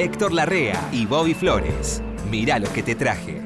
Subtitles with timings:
[0.00, 2.02] Héctor Larrea y Bobby Flores.
[2.30, 3.42] Mirá lo que te traje.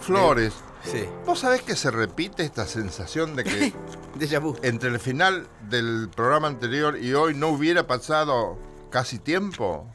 [0.00, 0.52] Flores,
[0.84, 1.04] Sí.
[1.24, 3.72] ¿vos sabés que se repite esta sensación de que
[4.18, 4.54] Déjà vu.
[4.62, 8.58] entre el final del programa anterior y hoy no hubiera pasado
[8.90, 9.86] casi tiempo?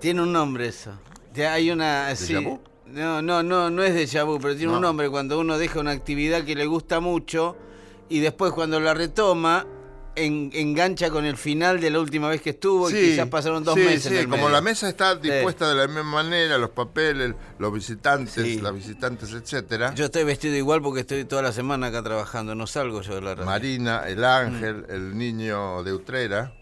[0.00, 0.92] Tiene un nombre eso.
[1.38, 2.14] Hay una.
[2.16, 2.34] sí.
[2.36, 2.60] vu?
[2.86, 4.76] No, no, no, no es déjà vu, pero tiene No.
[4.76, 7.56] un nombre cuando uno deja una actividad que le gusta mucho
[8.08, 9.66] y después cuando la retoma
[10.14, 13.74] en- engancha con el final de la última vez que estuvo y quizás pasaron dos
[13.74, 14.02] sí, meses.
[14.04, 14.48] sí, en el como medio.
[14.50, 19.92] la mesa está dispuesta de la misma manera, los papeles, los visitantes, las visitantes, etcétera.
[19.94, 23.20] Yo estoy vestido igual porque estoy toda la semana acá trabajando, no salgo yo de
[23.20, 23.46] la radio.
[23.46, 26.52] Marina, el ángel, el niño de Utrera.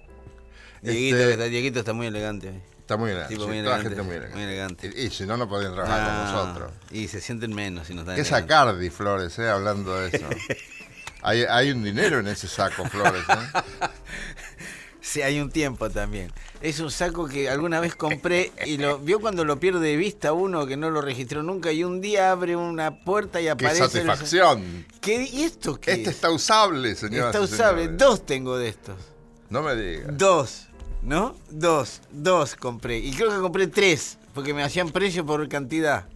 [0.83, 2.61] Dieguito, Este, que está, Dieguito está muy elegante.
[2.85, 3.35] Está muy elegante.
[3.35, 4.37] Tipo sí, muy toda la elegante, gente muy elegante.
[4.37, 4.93] muy elegante.
[4.95, 6.73] Y, y si no, no podían trabajar Ah, con nosotros.
[6.91, 10.27] Y se sienten menos si no están ¿Qué sacardi, Flores, eh, hablando de eso?
[11.23, 13.23] hay, hay un dinero en ese saco, Flores.
[13.29, 13.89] ¿eh?
[15.01, 16.33] Sí, hay un tiempo también.
[16.63, 20.33] Es un saco que alguna vez compré y lo vio cuando lo pierde de vista
[20.33, 23.83] uno que no lo registró nunca y un día abre una puerta y ¡Qué aparece.
[23.85, 24.87] el- satisfacción!
[25.03, 26.17] ¿Qué, ¿Y esto qué Este es?
[26.17, 27.27] está usable, señor.
[27.27, 27.89] Está usable.
[27.89, 28.97] Dos tengo de estos.
[29.51, 30.07] No me digas.
[30.17, 30.69] Dos.
[31.05, 31.35] ¿No?
[31.51, 32.01] Dos.
[32.11, 32.99] Dos compré.
[32.99, 36.07] Y creo que compré tres porque me hacían precio por cantidad.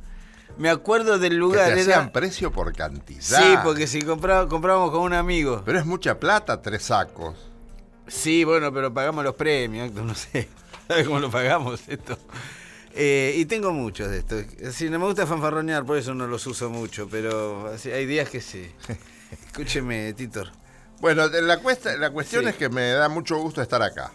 [0.57, 1.67] Me acuerdo del Que lugar.
[1.67, 3.21] te era- hacían precio por cantidad.
[3.21, 5.63] Sí, porque si compraba, comprábamos con un amigo.
[5.65, 7.37] Pero es mucha plata, tres sacos.
[8.07, 10.49] Sí, bueno, pero pagamos los premios, no sé.
[10.89, 12.19] ¿Sabes cómo lo pagamos esto?
[12.95, 14.45] Eh, y tengo muchos de estos.
[14.73, 18.41] Sí, no me gusta fanfarronear, por eso no los uso mucho, pero hay días que
[18.41, 18.69] sí.
[19.47, 20.49] Escúcheme, Titor.
[21.01, 22.49] Bueno, la, cuesta- la cuestión Sí.
[22.51, 24.11] es que me da mucho gusto estar acá.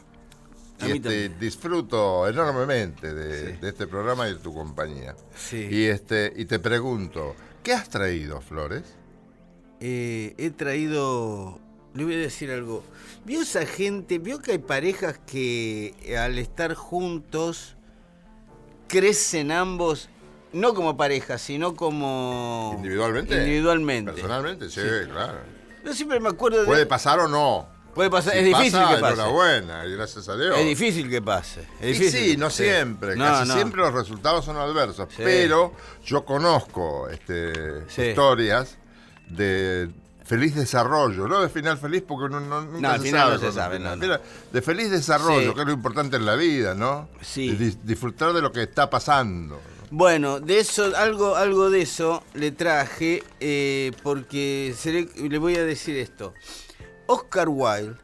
[0.81, 3.57] Y este, disfruto enormemente de, Sí.
[3.61, 5.15] de este programa y de tu compañía.
[5.35, 5.67] Sí.
[5.69, 8.83] Y, este, y te pregunto, ¿qué has traído, Flores?
[9.79, 11.59] Eh, he traído.
[11.93, 12.83] Le voy a decir algo.
[13.25, 14.17] ¿Vio esa gente?
[14.17, 17.75] ¿Vio que hay parejas que eh, al estar juntos
[18.87, 20.09] crecen ambos?
[20.53, 22.73] No como pareja, sino como.
[22.77, 23.35] ¿Individualmente?
[23.37, 24.11] Individualmente.
[24.11, 25.39] Personalmente, sí, claro.
[25.83, 26.65] Yo siempre me acuerdo de.
[26.65, 27.67] Puede pasar o no.
[27.93, 29.13] Puede pasar, Si es difícil pasa, que pase.
[29.13, 30.57] Enhorabuena, gracias a Dios.
[30.57, 31.61] Es difícil que pase.
[31.79, 33.15] Es Y difícil sí, no siempre.
[33.15, 33.53] No, Casi no.
[33.55, 35.07] siempre los resultados son adversos.
[35.09, 35.21] Sí.
[35.23, 38.01] Pero yo conozco este, Sí.
[38.09, 38.77] historias
[39.29, 39.89] de
[40.25, 41.27] feliz desarrollo.
[41.27, 43.33] No de final feliz porque uno no, nunca No, se final sabe.
[43.33, 44.19] no se sabe, no, no.
[44.51, 45.53] De feliz desarrollo, Sí.
[45.55, 47.09] que es lo importante en la vida, ¿no?
[47.21, 47.51] Sí.
[47.55, 49.59] De dis- disfrutar de lo que está pasando.
[49.91, 55.55] Bueno, de eso, algo, algo de eso le traje, eh, porque se le, le voy
[55.55, 56.33] a decir esto.
[57.07, 57.95] Oscar Wilde,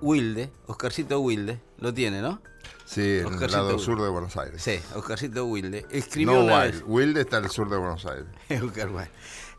[0.00, 2.40] Wilde, Oscarcito Wilde, lo tiene, ¿no?
[2.84, 3.82] Sí, en el lado Wilde.
[3.84, 4.62] sur de Buenos Aires.
[4.62, 5.86] Sí, Oscarcito Wilde.
[5.90, 6.82] Escribió No una Wilde.
[6.84, 8.26] Wilde está al sur de Buenos Aires.
[8.62, 9.10] Oscar Wilde.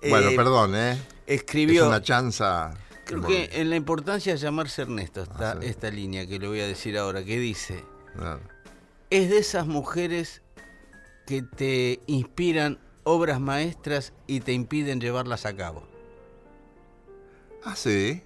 [0.09, 0.97] bueno, Eh, perdón, ¿eh?
[1.25, 1.83] Escribió.
[1.83, 2.71] Es una chanza.
[3.05, 5.67] Creo que en la importancia de llamarse Ernesto está Ah, sí.
[5.67, 7.83] esta línea que le voy a decir ahora, que dice,
[8.15, 8.39] No.
[9.09, 10.41] es de esas mujeres
[11.25, 15.83] que te inspiran obras maestras y te impiden llevarlas a cabo.
[17.63, 18.21] Ah, sí.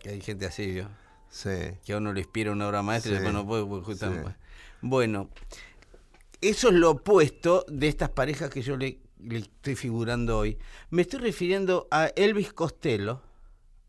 [0.00, 0.88] Que hay gente así, ¿vio?
[1.30, 1.50] Sí.
[1.84, 4.28] Que a uno le inspira una obra maestra y Sí, después no puede porque justamente-
[4.30, 4.34] sí.
[4.80, 5.28] Bueno,
[6.40, 10.56] eso es lo opuesto de estas parejas que yo le, le estoy figurando hoy.
[10.90, 13.20] Me estoy refiriendo a Elvis Costello,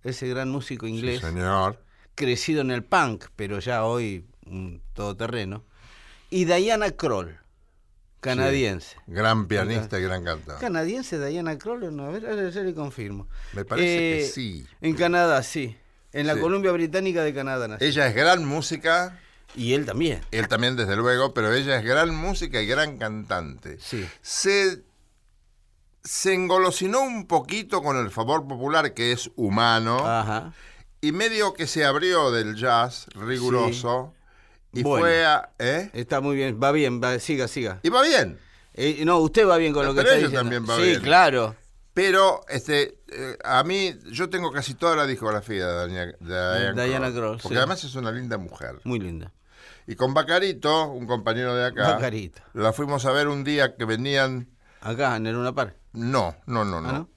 [0.04, 1.84] ese gran músico Sí, inglés, señor.
[2.16, 5.64] crecido en el punk, pero ya hoy un todoterreno,
[6.32, 7.38] y Diana Kroll,
[8.20, 8.98] canadiense.
[9.08, 10.60] Gran pianista y gran cantante.
[10.60, 12.06] ¿Canadiense Diana Kroll no?
[12.06, 13.28] A ver, ya le confirmo.
[13.54, 14.66] Me parece que Eh, sí.
[14.82, 15.78] En Canadá, sí.
[16.14, 16.40] En la Sí.
[16.40, 17.86] Columbia Británica de Canadá nació.
[17.88, 19.20] Ella es gran música,
[19.56, 20.22] Y él también.
[20.32, 23.78] él también desde luego, pero ella es gran música y gran cantante.
[23.80, 24.08] Sí.
[24.22, 24.82] Se,
[26.04, 30.54] se engolosinó un poquito con el favor popular que es humano Ajá.
[31.02, 34.14] y medio que se abrió del jazz riguroso
[34.74, 35.04] y Bueno.
[35.06, 35.50] fue a...
[35.60, 35.90] ¿eh?
[35.94, 37.80] Está muy bien, va bien, va, siga, siga.
[37.84, 38.38] Y va bien.
[38.76, 40.56] Eh, no, usted va bien con lo que pero está ella diciendo.
[40.56, 41.02] también va sí, bien.
[41.02, 41.56] claro.
[41.94, 47.12] Pero este, eh, a mí, yo tengo casi toda la discografía de Diana, de Diana
[47.12, 47.58] Krall, Porque sí.
[47.58, 48.80] además es una linda mujer.
[48.84, 49.34] Muy linda.
[49.88, 52.42] Y con Bacarito, un compañero de acá, Bacarito.
[52.54, 54.48] la fuimos a ver un día que venían.
[54.82, 55.76] Acá, en el Luna Park.
[55.94, 56.90] No, no, no, no.
[56.90, 57.10] ¿Ah, no?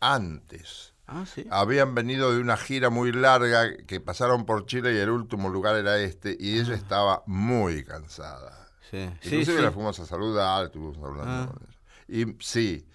[0.00, 0.94] Antes.
[1.06, 1.44] Ah, sí.
[1.50, 5.74] Habían venido de una gira muy larga que pasaron por Chile y el último lugar
[5.76, 6.36] era este.
[6.38, 8.68] Y ella estaba muy cansada.
[8.90, 9.62] Sí, sí, Inclusive sí.
[9.62, 11.46] la fuimos a saludar, estuvimos hablando Ah.
[11.52, 11.76] con ella.
[12.08, 12.86] Y sí,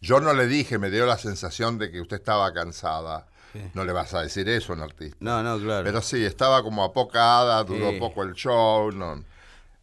[0.00, 3.26] yo no le dije, me dio la sensación de que usted estaba cansada.
[3.52, 3.60] Sí.
[3.74, 5.16] No le vas a decir eso a un artista.
[5.20, 5.82] No, no, claro.
[5.84, 7.98] Pero sí, estaba como apocada, duró Sí.
[7.98, 8.92] poco el show.
[8.92, 9.24] No.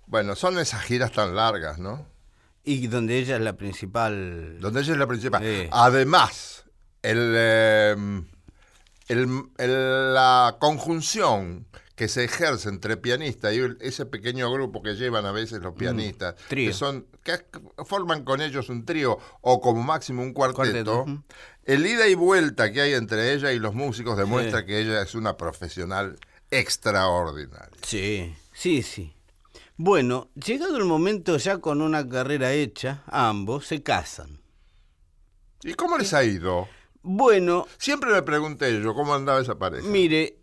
[0.07, 2.05] Bueno, son esas giras tan largas, ¿no?
[2.63, 4.59] Y donde ella es la principal.
[4.59, 5.41] Donde ella es la principal.
[5.43, 5.67] Sí.
[5.71, 6.65] Además,
[7.01, 7.95] el, eh,
[9.07, 11.65] el- el- la conjunción
[11.95, 16.35] que se ejerce entre pianistas y ese pequeño grupo que llevan a veces los pianistas,
[16.49, 16.69] trío.
[16.69, 17.39] que son que
[17.85, 21.05] forman con ellos un trío o como máximo un cuarteto,
[21.63, 24.65] el ida y vuelta que hay entre ella y los músicos demuestra Sí.
[24.65, 26.17] que ella es una profesional
[26.51, 27.77] extraordinaria.
[27.81, 29.13] Sí, sí, sí.
[29.77, 34.39] Bueno, llegado el momento ya con una carrera hecha, ambos se casan.
[35.63, 36.67] ¿Y cómo les ha ido?
[37.01, 39.87] Bueno, Siempre me pregunté yo cómo andaba esa pareja.
[39.87, 40.37] mire,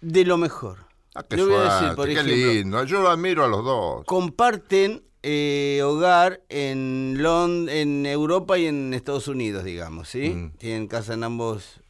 [0.00, 0.86] de lo mejor.
[1.14, 2.84] Ah, qué decir, por qué ejemplo, lindo.
[2.84, 4.04] Yo lo admiro a los dos.
[4.06, 10.30] comparten eh, hogar en, Lond en Europa y en Estados Unidos, digamos, ¿sí?
[10.30, 10.50] Mm.
[10.58, 11.80] Tienen casa en ambos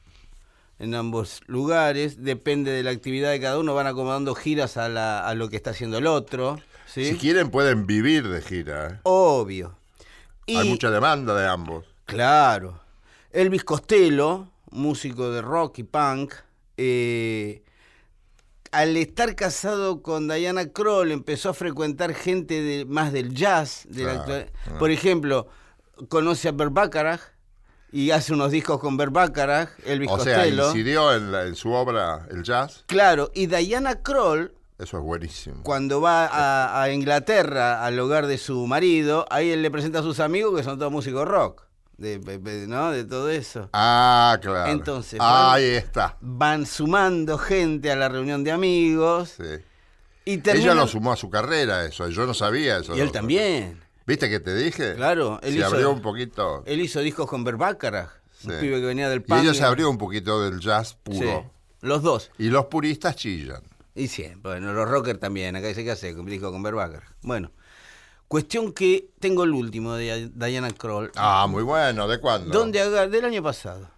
[0.79, 5.25] en ambos lugares, depende de la actividad de cada uno, van acomodando giras a, la-
[5.25, 7.05] a lo que está haciendo el otro, ¿sí?
[7.05, 8.89] Si quieren pueden vivir de gira.
[8.89, 8.99] ¿eh?
[9.05, 9.77] Obvio.
[10.45, 11.85] Y, Hay mucha demanda de ambos.
[12.05, 12.81] Claro.
[13.31, 16.35] Elvis Costello, músico de rock y punk,
[16.77, 17.63] eh,
[18.73, 23.87] al estar casado con Diana Kroll empezó a frecuentar gente de, más del jazz.
[23.89, 24.47] de la.
[24.79, 25.47] Por ejemplo,
[26.09, 27.21] conoce a Bert Bacharach
[27.93, 30.69] y hace unos discos con Bert Bacharach, Elvis O sea, Costello.
[30.69, 32.85] incidió en, la- en su obra el jazz.
[32.87, 35.63] Claro, y Diana Kroll, Eso es buenísimo.
[35.63, 40.03] cuando va a, a Inglaterra al hogar de su marido, ahí él le presenta a
[40.03, 41.67] sus amigos que son todos músicos rock,
[42.03, 42.91] de, de- ¿no?
[42.91, 43.71] de todo eso.
[43.73, 44.71] Ah, claro.
[44.71, 46.17] Entonces, Ahí está.
[46.21, 49.63] van sumando gente a la reunión de amigos Sí.
[50.25, 52.09] y Ella lo sumó a su carrera, eso.
[52.09, 52.97] Yo no sabía eso.
[52.97, 53.81] y él también.
[54.07, 54.95] ¿Viste que te dije?
[54.97, 56.65] Claro, él Se hizo- abrió un poquito.
[56.67, 58.11] Él hizo discos con Bert Bacharach,
[58.45, 58.57] un Sí.
[58.61, 59.41] pibe que venía del Y punk.
[59.43, 61.51] ella se abrió un poquito del jazz Sí, puro.
[61.83, 62.31] los dos.
[62.37, 63.63] Y los puristas chillan.
[63.95, 67.09] Y siempre, bueno, los rockers también, acá dice que hace, disco con Bert Bacharach.
[67.23, 67.53] Bueno,
[68.33, 71.13] cuestión que tengo el último de Diana Kroll.
[71.17, 72.09] Ah, muy bueno.
[72.09, 72.51] ¿De cuándo?
[72.59, 73.91] Donde agarra, del año pasado,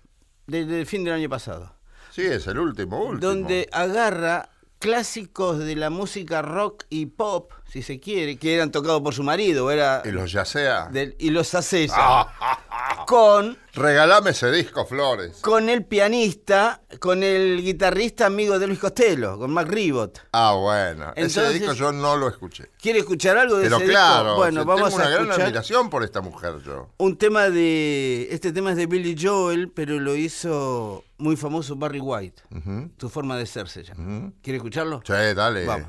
[0.48, 1.72] de- del fin del año pasado.
[2.10, 3.20] Sí, es el último, último.
[3.20, 4.48] donde agarra
[4.80, 9.22] clásicos de la música rock y pop, si se quiere, que eran tocados por su
[9.22, 10.88] marido, era Y los yacea.
[10.92, 15.38] del- y los hace Ah, con, regalame ese disco, Flores.
[15.40, 20.20] con el pianista, con el guitarrista amigo de Luis Costello, con Mac Ribot.
[20.32, 21.12] Ah, bueno.
[21.16, 22.70] ese disco yo no lo escuché.
[22.80, 24.36] ¿Quiere escuchar algo de Pero ese claro, disco?
[24.36, 26.90] Bueno, vamos tengo una a gran escuchar admiración por esta mujer yo.
[26.98, 28.28] un tema de...
[28.30, 32.42] Este tema es de Billy Joel, pero lo hizo muy famoso Barry White.
[32.50, 34.32] Ujú, Tu forma de ser se llama.
[34.42, 35.02] ¿Quiere escucharlo?
[35.04, 35.64] Sí, dale.
[35.66, 35.88] Vamos.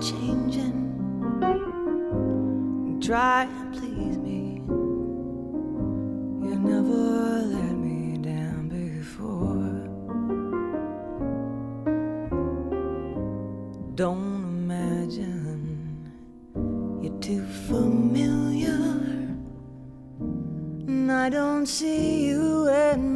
[0.00, 0.82] Changing.
[3.00, 4.62] Try and please me.
[6.48, 9.86] You never let me down before.
[13.94, 16.10] Don't imagine
[17.02, 18.72] you're too familiar.
[20.88, 23.15] And I don't see you anymore.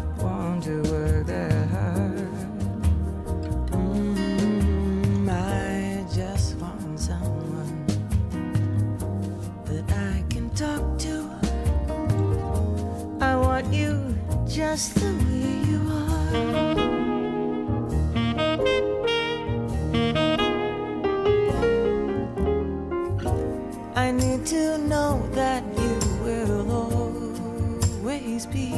[23.93, 28.71] I need to know that you will always be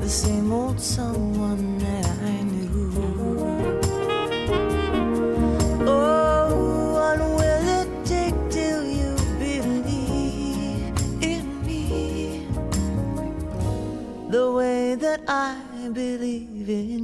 [0.00, 2.92] the same old someone that I knew.
[5.86, 12.46] Oh, what will it take till you believe in me
[14.30, 15.56] the way that I
[15.92, 16.99] believe in?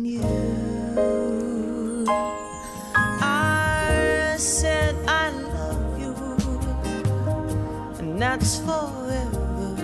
[8.39, 9.75] That's forever.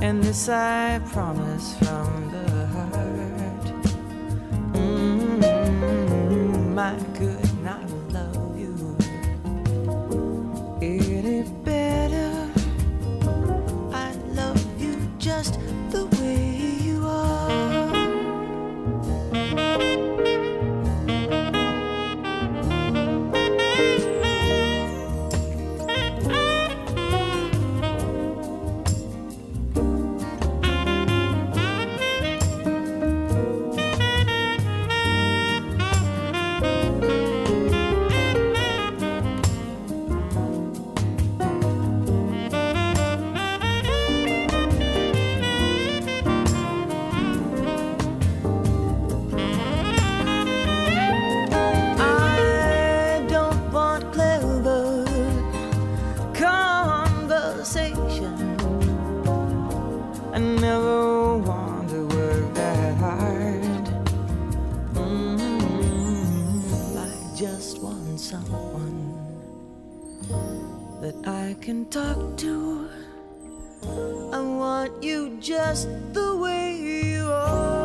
[0.00, 3.64] And this I promise from the heart.
[4.72, 5.42] Mm,
[6.78, 7.05] I could
[68.26, 69.14] someone
[71.00, 72.90] that I can talk to.
[74.32, 77.75] I want you just the way you are.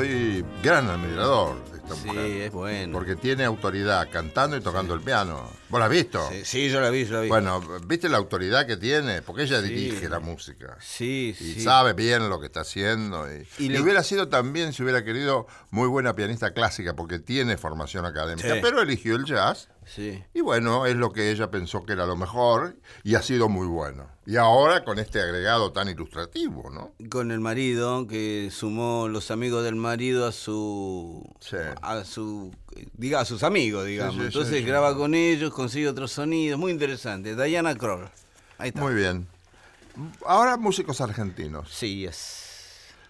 [0.00, 2.26] Soy gran admirador de esta Sí, mujer.
[2.42, 2.92] es bueno.
[2.92, 5.50] Porque tiene autoridad cantando y tocando el piano.
[5.70, 6.20] ¿Vos la has visto?
[6.30, 7.28] Sí, sí, yo la vi, yo la vi.
[7.28, 9.22] Bueno, ¿viste la autoridad que tiene?
[9.22, 9.68] Porque ella Sí.
[9.68, 10.76] dirige la música.
[10.80, 11.60] sí, Y sí.
[11.62, 13.26] sabe bien lo que está haciendo.
[13.32, 17.18] Y, Y y le- hubiera sido también, si hubiera querido, muy buena pianista clásica, porque
[17.18, 18.52] tiene formación académica.
[18.52, 18.58] Sí.
[18.60, 19.68] Pero eligió el jazz.
[19.86, 20.22] Sí.
[20.34, 23.68] Y bueno, es lo que ella pensó que era lo mejor y ha sido muy
[23.68, 24.08] bueno.
[24.26, 26.92] Y ahora con este agregado tan ilustrativo, ¿no?
[27.08, 31.24] Con el marido, que sumó los amigos del marido a su.
[31.38, 31.56] Sí.
[31.80, 32.52] a su.
[32.94, 34.16] diga, a sus amigos, digamos.
[34.16, 36.58] Sí, Entonces graba con ellos, consigue otros sonidos.
[36.58, 37.36] Muy interesante.
[37.36, 38.10] Diana Kroll.
[38.58, 38.80] Ahí está.
[38.80, 39.28] Muy bien.
[40.26, 41.70] Ahora músicos argentinos.
[41.72, 42.55] Sí, es.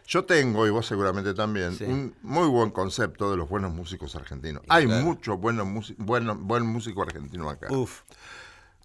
[0.06, 1.84] Yo tengo, y vos seguramente también, Sí.
[1.84, 4.62] un muy buen concepto de los buenos músicos argentinos.
[4.68, 5.04] Hay claro.
[5.04, 7.66] mucho bueno, músi- bueno, buen músico argentino acá.
[7.72, 8.02] Uf.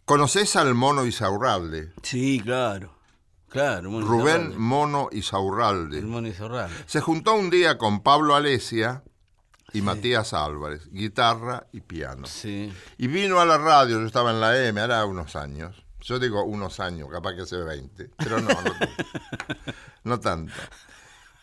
[0.05, 1.93] ¿Conocés al Mono Isaurralde?
[2.01, 2.95] Sí, claro.
[3.49, 3.91] Claro.
[3.91, 4.57] Mono Rubén Izarralde.
[4.57, 6.01] Mono El Isaurralde.
[6.01, 6.75] Mono Izarralde.
[6.87, 9.03] Se juntó un día con Pablo Alesia
[9.73, 12.25] y Matías Álvarez, guitarra y piano.
[12.27, 12.73] Sí.
[12.97, 15.83] Y vino a la radio, yo estaba en la M, hará unos años.
[16.01, 18.55] Yo digo unos años, capaz que hace 20, pero no, no,
[20.03, 20.53] no tanto.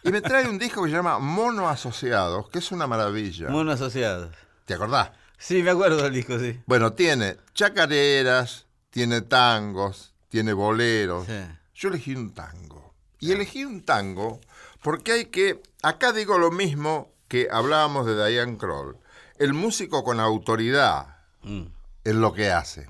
[0.08, 3.48] Y me trae un disco que se llama Mono Asociados, que es una maravilla.
[3.50, 4.30] Mono Asociado.
[4.64, 5.10] ¿Te acordás?
[5.38, 6.60] Sí, me acuerdo del disco, sí.
[6.66, 11.26] Bueno, tiene chacareras, tiene tangos, tiene boleros.
[11.26, 11.40] Sí.
[11.74, 12.94] Yo elegí un tango.
[13.20, 14.40] Y elegí un tango
[14.82, 15.60] porque hay que.
[15.82, 18.96] Acá digo lo mismo que hablábamos de Diane Kroll.
[19.38, 21.66] El músico con autoridad Mm.
[22.04, 22.88] es lo que hace.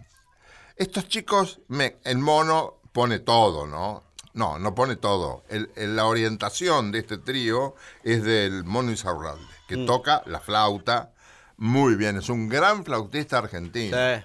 [0.76, 4.04] Estos chicos, me- el mono pone todo, ¿no?
[4.38, 5.42] No, no pone todo.
[5.48, 11.12] El- el- la orientación de este trío es del mono Isaurralde, que toca la flauta
[11.56, 12.16] muy bien.
[12.18, 14.24] Es un gran flautista argentino Sí.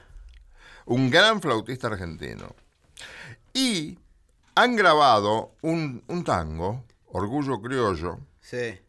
[0.85, 2.55] un gran flautista argentino.
[3.53, 3.97] Y
[4.55, 8.79] han grabado un, un tango, Orgullo Criollo, Sí.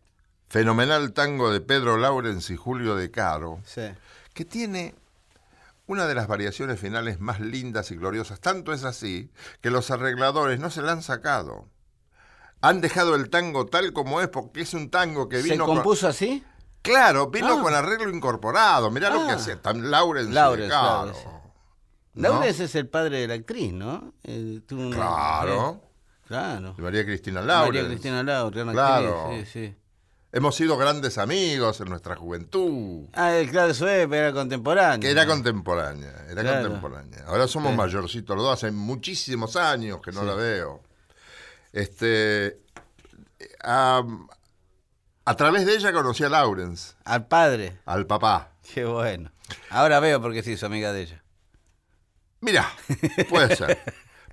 [0.49, 3.83] fenomenal tango de Pedro Laurens y Julio De Caro, Sí.
[4.35, 4.95] que tiene
[5.87, 8.41] una de las variaciones finales más lindas y gloriosas.
[8.41, 11.69] Tanto es así que los arregladores no se la han sacado.
[12.61, 15.77] Han dejado el tango tal como es porque es un tango que ¿Se vino con-
[15.77, 16.43] compuso así?
[16.83, 17.63] Claro, vino Ah.
[17.63, 18.91] con arreglo incorporado.
[18.91, 19.37] Mirá lo que Ah.
[19.37, 19.61] hacía.
[19.61, 19.89] Tan Caro.
[19.91, 21.25] Laurens, sí.
[22.15, 22.43] ¿no?
[22.43, 24.15] Es el padre de la actriz, ¿no?
[24.23, 25.81] Eh, tuvo una- Claro.
[25.83, 25.89] eh,
[26.27, 26.73] Claro.
[26.75, 27.75] De María Cristina Laurens.
[27.83, 29.21] María Cristina Laurens, una Claro.
[29.27, 29.77] actriz, sí, sí.
[30.37, 33.07] Hemos sido grandes amigos en nuestra juventud.
[33.13, 34.99] Ah, el claro, eso es, pero era contemporáneo.
[35.01, 36.63] Que era contemporánea, era Claro.
[36.63, 37.25] contemporánea.
[37.29, 37.77] Ahora somos Sí.
[37.79, 40.27] mayorcitos los dos, hace muchísimos años que no Sí.
[40.27, 40.83] la veo.
[41.73, 42.59] Este,
[43.63, 44.03] a,
[45.27, 47.79] A través de ella conocí a Lawrence, Al padre.
[47.87, 48.51] al papá.
[48.75, 49.31] Qué bueno.
[49.71, 51.23] Ahora veo por qué se hizo amiga de ella.
[52.41, 52.69] Mira,
[53.31, 53.79] puede ser.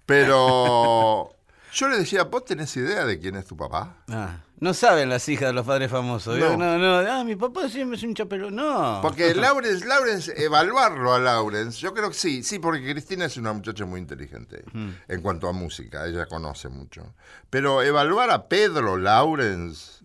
[0.06, 1.34] Pero
[1.74, 4.04] yo le decía, ¿vos tenés idea de quién es tu papá?
[4.10, 6.38] Ah, no saben las hijas de los padres famosos.
[6.38, 6.56] No.
[6.58, 6.98] No, no.
[7.12, 8.56] Ah, mi papá siempre es un chapelón.
[8.56, 9.00] No.
[9.02, 13.54] Porque Lawrence, Lawrence, evaluarlo a Lawrence, yo creo que sí, sí, porque Cristina es una
[13.54, 14.64] muchacha muy inteligente
[15.08, 17.16] en cuanto a música, ella conoce mucho.
[17.50, 20.04] Pero evaluar a Pedro Lawrence,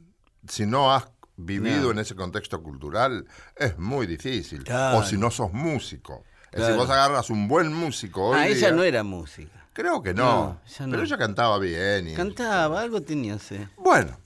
[0.49, 1.91] si no has vivido No.
[1.91, 4.65] en ese contexto cultural, es muy difícil.
[4.65, 4.99] Claro.
[4.99, 6.25] O si no sos músico.
[6.45, 6.67] Es Claro.
[6.69, 9.66] decir, vos agarras un buen músico hoy Ah, ella no era música.
[9.77, 10.91] Creo que no, No, ella no.
[10.93, 12.09] pero ella cantaba bien.
[12.09, 13.59] y- Cantaba, algo tenía, sí.
[13.77, 14.19] Bueno,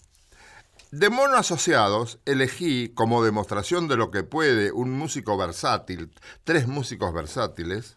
[0.93, 6.13] de Mono Asociados elegí como demostración de lo que puede un músico versátil,
[6.45, 7.97] tres músicos versátiles,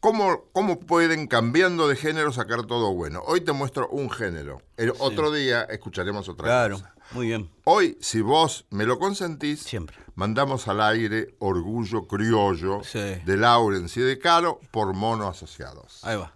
[0.00, 3.20] cómo, cómo pueden cambiando de género sacar todo bueno.
[3.26, 6.94] Hoy te muestro un género, el otro día escucharemos otra Claro, cosa.
[7.12, 7.50] muy bien.
[7.64, 9.98] Hoy, si vos me lo consentís, Siempre.
[10.14, 12.98] mandamos al aire Orgullo Criollo Sí.
[12.98, 16.00] de Lawrence y de Caro por Mono Asociados.
[16.04, 16.32] Ahí va.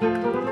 [0.00, 0.51] Thank you.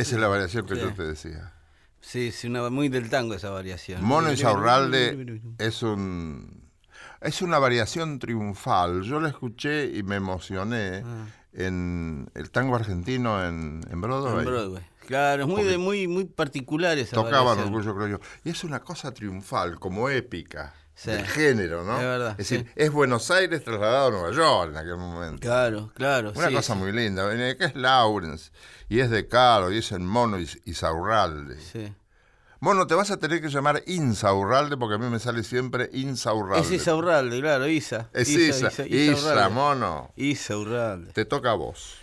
[0.00, 0.80] Esa es la variación que Sí.
[0.80, 1.52] yo te decía.
[2.00, 4.02] Sí, sí, una, muy del tango esa variación.
[4.02, 6.60] Mono y Saurralde es un
[7.20, 9.02] es una variación triunfal.
[9.02, 11.04] Yo la escuché y me emocioné
[11.52, 14.38] en el tango argentino en, en Broadway.
[14.38, 14.82] En Broadway.
[15.10, 17.58] Claro, es muy, de, muy, muy particular esa Tocaban.
[17.58, 18.20] Orgullo Creo Yo.
[18.44, 20.72] Y es una cosa triunfal, como épica.
[20.94, 21.10] Sí.
[21.10, 21.96] Del género, ¿no?
[21.96, 25.40] Es verdad, Es decir, es Buenos Aires trasladado a Nueva York en aquel momento.
[25.40, 26.32] Claro, claro.
[26.36, 27.28] Una sí, cosa muy linda.
[27.56, 28.52] Que es Lawrence,
[28.88, 31.60] y es de Caro, y es el Mono y, y Saurralde.
[31.60, 31.92] sí.
[32.62, 36.66] Mono, te vas a tener que llamar Insaurralde porque a mí me sale siempre Insaurralde.
[36.66, 38.10] Es Isaurralde, claro, Isa.
[38.12, 39.54] Es Isa, Isa, Isaurralde.
[39.54, 40.12] mono.
[40.14, 41.12] Isaurralde.
[41.14, 41.96] Te toca a vos.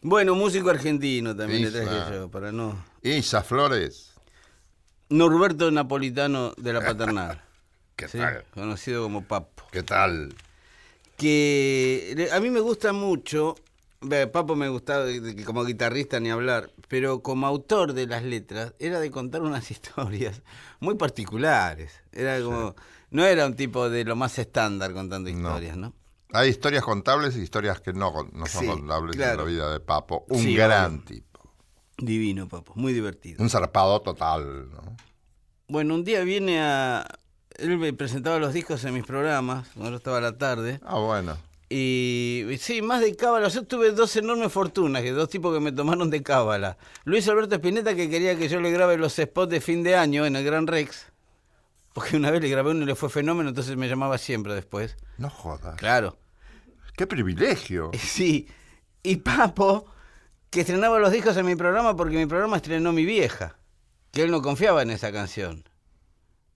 [0.00, 2.84] Bueno, músico argentino también le traje yo, para no.
[3.02, 4.12] Isa Flores.
[5.08, 7.42] Norberto Napolitano de la Paternal.
[7.96, 8.18] ¿Qué ¿sí?
[8.18, 8.44] tal?
[8.54, 9.64] Conocido como Papo.
[9.72, 10.34] ¿Qué tal?
[11.16, 13.56] que a mí me gusta mucho,
[14.32, 15.06] Papo me gustaba
[15.44, 20.42] como guitarrista ni hablar, pero como autor de las letras era de contar unas historias
[20.78, 21.90] muy particulares.
[22.12, 22.76] Era como,
[23.10, 25.36] no era un tipo de lo más estándar contando No.
[25.36, 25.92] historias, ¿no?
[26.32, 29.38] Hay historias contables y historias que no, no son Sí, contables en claro.
[29.38, 30.26] la vida de Papo.
[30.28, 31.26] Un Sí, gran tipo.
[31.96, 33.42] Divino, Papo, muy divertido.
[33.42, 34.96] Un zarpado total, ¿no?
[35.68, 37.06] Bueno, un día viene a...
[37.56, 40.78] Él me presentaba los discos en mis programas, cuando yo estaba a la tarde.
[40.84, 41.36] Ah, bueno.
[41.70, 43.48] Y sí, más de cábala.
[43.48, 46.78] Yo tuve dos enormes fortunas, que dos tipos que me tomaron de cábala.
[47.04, 50.24] Luis Alberto Espineta, que quería que yo le grabe los spots de fin de año
[50.24, 51.06] en el Gran Rex.
[51.98, 54.96] Porque una vez le grabé uno y le fue fenómeno, entonces me llamaba siempre después.
[55.18, 55.76] No jodas.
[55.76, 56.18] Claro.
[56.96, 57.90] ¡Qué privilegio!
[57.98, 58.48] Sí.
[59.02, 59.86] Y Papo,
[60.50, 63.58] que estrenaba los discos en mi programa porque mi programa estrenó mi vieja.
[64.12, 65.64] Que él no confiaba en esa canción.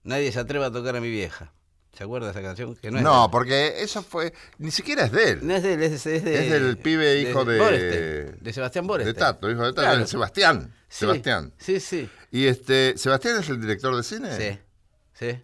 [0.03, 1.53] Nadie se atreve a tocar a mi vieja.
[1.95, 2.75] ¿Se acuerda de esa canción?
[2.75, 3.29] Que no, es de No, él.
[3.31, 4.33] porque eso fue.
[4.57, 5.39] Ni siquiera es de él.
[5.43, 8.87] No es de él, es, es de, Es del pibe hijo de- Borestein, de Sebastián
[8.87, 9.13] Borestein.
[9.13, 9.81] De Tato, hijo de Tato.
[9.83, 9.99] Claro.
[9.99, 10.73] de Sebastián.
[10.89, 11.53] Sí, Sebastián.
[11.59, 12.09] Sí, sí.
[12.31, 12.97] Y este.
[12.97, 14.35] ¿Sebastián es el director de cine?
[14.37, 14.59] Sí.
[15.13, 15.39] Sí.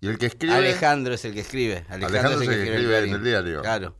[0.00, 0.54] Y el que escribe.
[0.54, 1.84] Alejandro es el que escribe.
[1.88, 3.62] Alejandro es el que escribe en el diario.
[3.62, 3.94] Claro.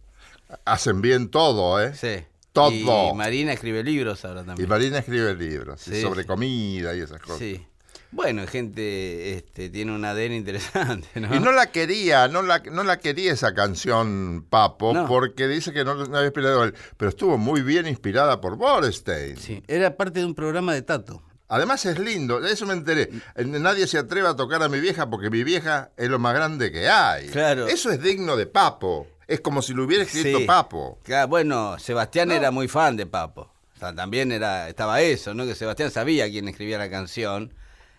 [0.65, 1.95] Hacen bien todo, ¿eh?
[1.95, 2.25] Sí.
[2.53, 3.11] Todo.
[3.13, 4.69] Y Marina escribe libros ahora Y también.
[4.69, 6.27] Marina escribe libros y Sí, sobre sí.
[6.27, 7.39] comida y esas cosas.
[7.39, 7.67] Sí.
[8.13, 11.35] Bueno, gente este, tiene un ADN interesante, ¿no?
[11.35, 15.07] Y no la quería, no la, no la quería esa canción Papo, No.
[15.07, 19.37] porque dice que no, no había inspirado él, pero estuvo muy bien inspirada por Borstein.
[19.37, 21.23] Sí, era parte de un programa de Tato.
[21.49, 23.11] Además es lindo, de eso me enteré.
[23.37, 26.35] Eh, Nadie se atreve a tocar a mi vieja porque mi vieja es lo más
[26.35, 27.29] grande que hay.
[27.29, 27.67] Claro.
[27.69, 29.07] Eso es digno de Papo.
[29.29, 30.45] Es como si lo hubiera escrito Sí.
[30.45, 30.99] Papo.
[31.05, 33.51] Claro, bueno, Sebastián era muy fan de Papo.
[33.75, 35.45] O sea, también era, estaba eso, ¿no?
[35.47, 37.53] Que Sebastián sabía quién escribía la canción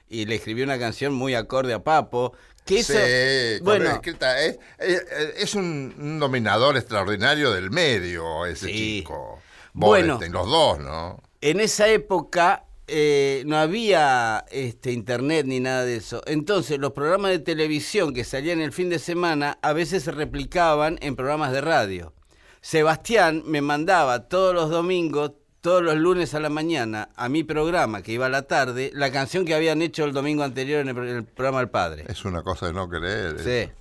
[0.09, 2.33] y le escribió una canción muy acorde a Papo.
[2.65, 5.05] Que hizo, Sí, bueno, escrita, es, es-
[5.37, 8.73] es un, dominador extraordinario del medio, ese Sí.
[8.73, 9.39] chico.
[9.73, 10.19] Bueno.
[10.31, 11.21] Los dos, ¿no?
[11.39, 16.21] en esa época eh, no había este, internet ni nada de eso.
[16.25, 20.97] Entonces, los programas de televisión que salían el fin de semana a veces se replicaban
[21.01, 22.13] en programas de radio.
[22.61, 28.01] Sebastián me mandaba todos los domingos, todos los lunes a la mañana, a mi programa,
[28.01, 30.97] que iba a la tarde, la canción que habían hecho el domingo anterior en el,
[31.07, 32.05] el programa del padre.
[32.07, 33.39] Es una cosa de no creer.
[33.39, 33.71] Sí.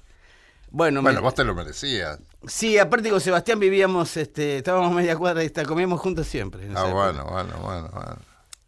[0.71, 2.19] Bueno, Bueno, me- vos te lo merecías.
[2.47, 6.69] sí, aparte con Sebastián vivíamos, este, estábamos media cuadra y está- comíamos juntos siempre.
[6.75, 7.91] Ah, bueno, bueno, bueno.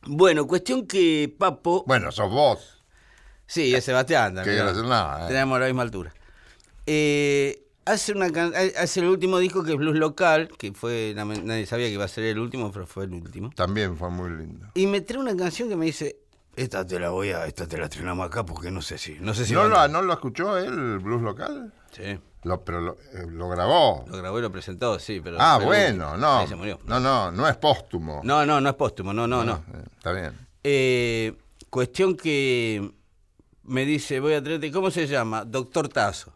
[0.07, 1.85] Bueno, cuestión que Papo.
[1.87, 2.83] Bueno, sos vos.
[3.47, 4.57] Sí, es Sebastián Que también.
[4.59, 5.29] gracioso, no, eh.
[5.29, 6.13] Tenemos la misma altura.
[6.87, 8.27] Eh, hace, una,
[8.79, 11.13] hace el último disco que es Blues Local, que fue.
[11.17, 13.51] Nadie sabía que iba a ser el último, pero fue el último.
[13.55, 14.69] También fue muy lindo.
[14.75, 16.17] Y me trae una canción que me dice.
[16.57, 17.47] Esta te la voy a.
[17.47, 19.17] Esta te la estrenamos acá porque no sé si.
[19.21, 19.53] No sé si.
[19.53, 19.91] ¿No va a lo, andar".
[20.03, 21.73] ¿No lo escuchó él, el blues local?
[21.93, 22.19] Sí.
[22.45, 24.05] Lo, pero lo, eh, lo grabó.
[24.09, 25.37] Lo grabó y lo presentó, sí, pero.
[25.41, 26.39] ah, bueno, no.
[26.39, 26.79] Ahí se murió.
[26.85, 28.21] No, no, no es póstumo.
[28.23, 29.65] No, no, no es póstumo, no, no, no.
[29.75, 30.39] eh, Está bien.
[30.63, 31.37] Eh,
[31.69, 32.93] cuestión que
[33.65, 35.45] me dice, voy a traerte, ¿cómo se llama?
[35.45, 36.33] Doctor Tazo.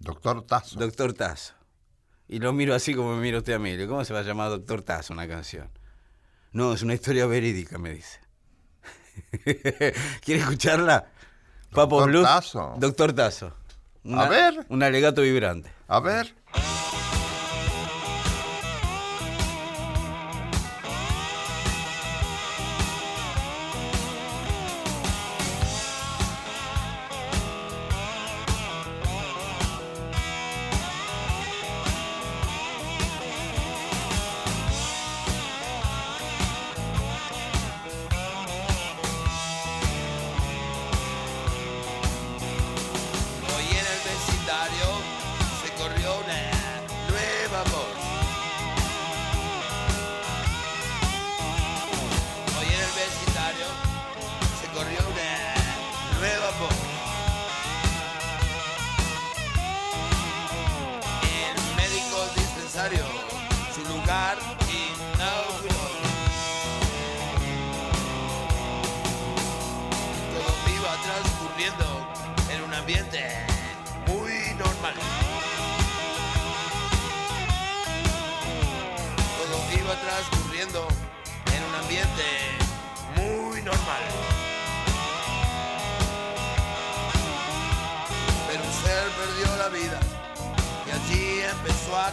[0.00, 0.78] Doctor Tazo.
[0.78, 1.54] Doctor Tazo.
[2.26, 3.76] Y lo miro así como me mira usted a mí.
[3.86, 5.70] ¿Cómo se va a llamar Doctor Tazo una canción?
[6.52, 8.18] No, es una historia verídica, me dice.
[10.24, 11.06] ¿Quiere escucharla?
[11.72, 12.22] Papo ¿Doctor.
[12.24, 12.74] Tazo?
[12.78, 13.52] Doctor Tazo.
[14.04, 14.64] A ver.
[14.68, 15.70] Un alegato vibrante.
[15.88, 16.34] A ver.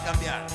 [0.04, 0.46] Cambiar.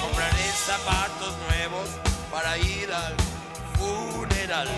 [0.00, 1.88] Compraré zapatos nuevos
[2.30, 3.14] para ir al
[3.78, 4.68] funeral.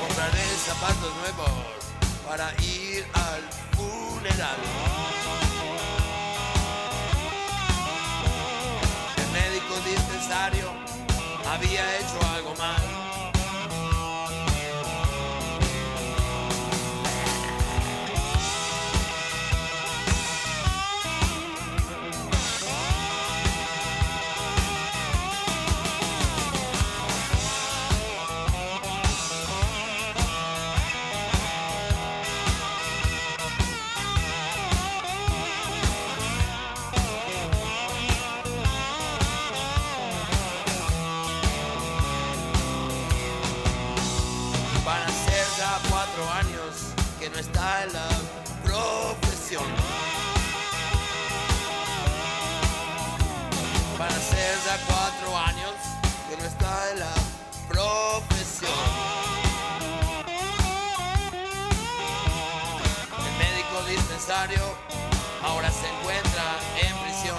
[0.00, 1.50] Compraré zapatos nuevos
[2.26, 3.42] para ir al
[3.76, 4.56] funeral.
[9.16, 10.72] El médico dispensario
[11.48, 13.01] había hecho algo mal.
[54.64, 55.72] Cuatro años
[56.28, 57.14] que no está en la
[57.68, 58.70] profesión.
[63.18, 64.62] El médico dispensario
[65.42, 67.36] ahora se encuentra en prisión.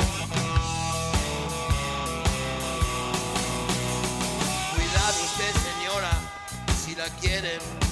[4.76, 6.12] Cuidado usted, señora,
[6.84, 7.83] si la quieren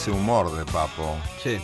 [0.00, 1.60] Ese humor de Papo, Sí.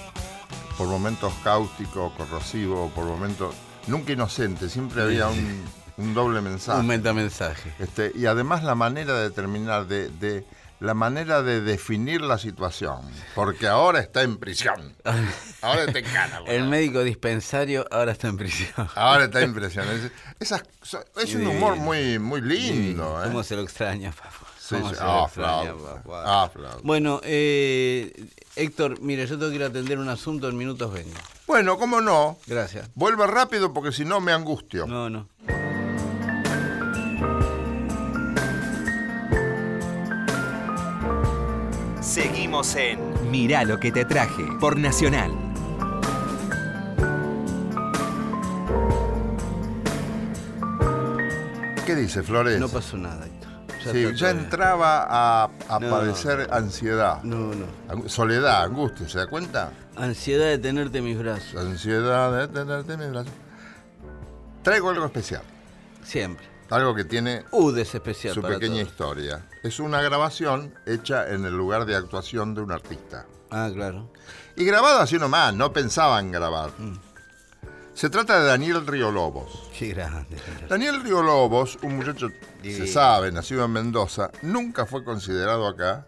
[0.77, 3.55] por momentos cáustico, corrosivo, por momentos
[3.87, 5.65] nunca inocente, siempre había un,
[5.97, 6.79] un doble mensaje.
[6.81, 7.73] Un metamensaje.
[7.79, 10.45] Este, y además la manera de terminar, de, de-
[10.81, 13.01] la manera de definir la situación,
[13.35, 14.95] porque ahora está en prisión.
[15.67, 16.41] Ahora está en cana.
[16.47, 18.89] El médico dispensario ahora está en prisión.
[18.95, 19.87] Ahora está en prisión.
[19.89, 20.63] Es, esas-
[21.23, 23.23] es un humor muy, muy lindo.
[23.23, 23.29] ¿eh?
[23.29, 24.31] ¿Cómo se lo extraña, papá?
[24.59, 24.97] Sí, ¿Cómo sí.
[25.01, 26.23] Ah, extraña, papá?
[26.27, 26.51] Ah.
[26.83, 28.13] Bueno, eh,
[28.57, 31.11] Héctor, mire, yo tengo que ir a atender un asunto, en minutos vengo.
[31.47, 32.39] Bueno, cómo no.
[32.47, 32.89] Gracias.
[32.95, 34.87] Vuelve rápido porque si no me angustio.
[34.87, 35.29] No, no.
[42.01, 42.99] Seguimos en
[43.31, 45.33] Mirá lo que te traje por Nacional.
[52.03, 52.59] Dice Flores?
[52.61, 53.47] No pasó nada, Héctor.
[53.85, 55.91] Ya sí, ya entraba a, a No.
[55.91, 57.23] padecer ansiedad.
[57.23, 58.09] No, no.
[58.09, 59.71] Soledad, angustia, ¿se da cuenta?
[59.97, 61.55] Ansiedad de tenerte en mis brazos.
[61.61, 63.33] Ansiedad de tenerte en mis brazos.
[64.63, 65.43] Traigo algo especial.
[66.03, 66.47] Siempre.
[66.71, 68.89] Algo que tiene UD es especial su para pequeña todos.
[68.89, 69.47] historia.
[69.63, 73.27] Es una grabación hecha en el lugar de actuación de un artista.
[73.51, 74.11] Ah, claro.
[74.57, 76.71] Y grabado así nomás, no pensaban grabar.
[76.79, 76.99] Mm.
[77.97, 79.71] Se trata de Daniel Río Lobos.
[79.77, 80.37] Qué grande.
[80.69, 82.29] Daniel Río Lobos, un muchacho,
[82.63, 86.07] se sabe, nacido en Mendoza, nunca fue considerado acá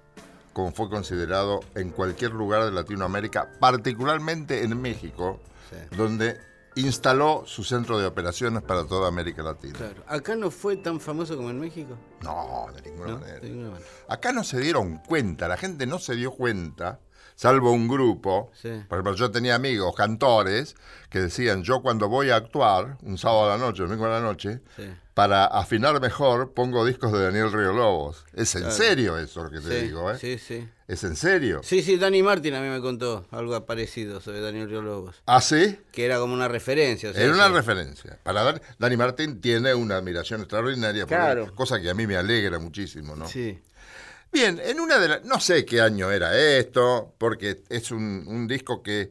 [0.52, 5.76] como fue considerado en cualquier lugar de Latinoamérica, particularmente en México, Sí.
[5.96, 6.36] donde
[6.74, 9.74] instaló su centro de operaciones para toda América Latina.
[9.78, 10.02] Claro.
[10.08, 11.96] ¿Acá no fue tan famoso como en México?
[12.22, 13.18] No, de ninguna ¿No?
[13.18, 13.86] De ninguna manera.
[14.08, 16.98] Acá no se dieron cuenta, la gente no se dio cuenta,
[17.38, 18.50] salvo un grupo.
[18.60, 18.68] Sí.
[18.88, 20.74] Por ejemplo, yo tenía amigos cantores
[21.08, 24.20] que decían, yo cuando voy a actuar, un sábado a la noche, domingo a la
[24.20, 24.82] noche, Sí.
[25.14, 28.24] para afinar mejor, pongo discos de Daniel Río Lobos.
[28.34, 28.76] Es en Claro.
[28.76, 30.18] serio eso lo que te Sí, digo, ¿eh?
[30.18, 30.68] sí, sí.
[30.88, 31.60] Es en serio.
[31.62, 35.16] Sí, sí, Dani Martín a mí me contó algo parecido sobre Daniel Río Lobos.
[35.26, 35.78] ¿Ah, sí?
[35.92, 37.10] Que era como una referencia.
[37.10, 37.52] o sea, Era una sí.
[37.52, 38.18] referencia.
[38.22, 41.44] Para Dan- Dani Martín tiene una admiración extraordinaria, por Claro.
[41.44, 43.28] él, cosa que a mí me alegra muchísimo, ¿no?
[43.28, 43.58] Sí.
[44.32, 45.24] Bien, en una de las.
[45.24, 49.10] No sé qué año era esto, porque es un, un disco que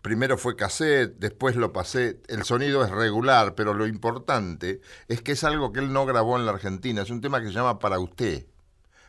[0.00, 2.20] primero fue cassette, después lo pasé.
[2.28, 6.38] El sonido es regular, pero lo importante es que es algo que él no grabó
[6.38, 7.02] en la Argentina.
[7.02, 8.46] Es un tema que se llama Para Usted.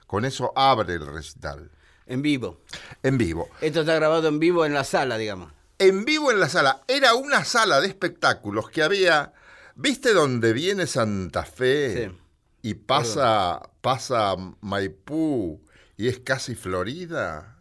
[0.07, 1.71] Con eso abre el recital.
[2.05, 2.61] En vivo.
[3.01, 3.49] En vivo.
[3.61, 5.51] Esto está grabado en vivo en la sala, digamos.
[5.79, 6.83] En vivo en la sala.
[6.87, 9.33] Era una sala de espectáculos que había.
[9.75, 12.09] ¿Viste dónde viene Santa Fe?
[12.09, 12.17] Sí.
[12.61, 15.61] Y pasa, pasa Maipú
[15.97, 17.57] y es casi Florida.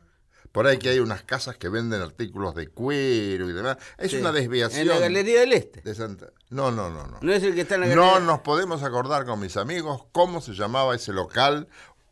[0.53, 3.79] Por ahí que hay unas casas que venden artículos de cuero y demás.
[3.99, 4.19] Es Sí.
[4.19, 4.83] una desviación.
[4.83, 5.81] En la Galería del Este.
[5.81, 6.29] de Santa.
[6.51, 7.19] No, no, no, no.
[7.21, 8.27] No es el que está en la No Galería.
[8.27, 11.67] nos podemos acordar con mis amigos cómo se llamaba ese local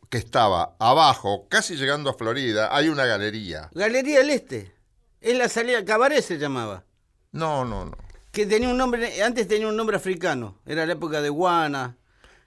[0.09, 2.75] que estaba abajo, casi llegando a Florida.
[2.75, 3.69] Hay una galería.
[3.73, 4.73] Galería del Este.
[5.21, 6.83] Es la salida, Cabaret se llamaba.
[7.31, 7.97] No, no, no.
[8.31, 10.57] Que tenía un nombre, antes tenía un nombre africano.
[10.65, 11.95] Era la época de Guana.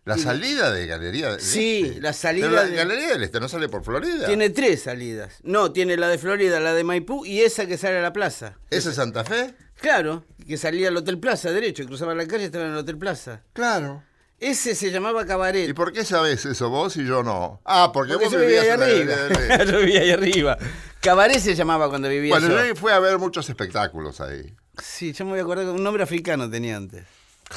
[0.04, 2.00] La salida de Galería del Sí, Este.
[2.02, 4.26] la salida Pero la de- Galería del Este no sale por Florida.
[4.26, 5.38] Tiene tres salidas.
[5.42, 8.58] No, tiene la de Florida, la de Maipú y esa que sale a la plaza.
[8.70, 9.54] ¿Ese es Santa Fe?
[9.80, 12.98] Claro, que salía al Hotel Plaza, derecho, cruzaba la calle y estaba en el Hotel
[12.98, 13.42] Plaza.
[13.54, 14.02] Claro.
[14.40, 15.68] Ese se llamaba Cabaret.
[15.68, 17.62] ¿Y por qué sabes eso vos y yo no?
[17.64, 19.14] Ah, porque, Porque vos vivía vivías ahí arriba.
[19.30, 19.66] Este.
[19.72, 20.58] yo vivía ahí arriba.
[21.00, 22.64] Cabaret se llamaba cuando vivía Bueno, yo.
[22.66, 24.54] yo fui a ver muchos espectáculos ahí.
[24.82, 27.04] Sí, yo me voy a acordar que un nombre africano tenía antes.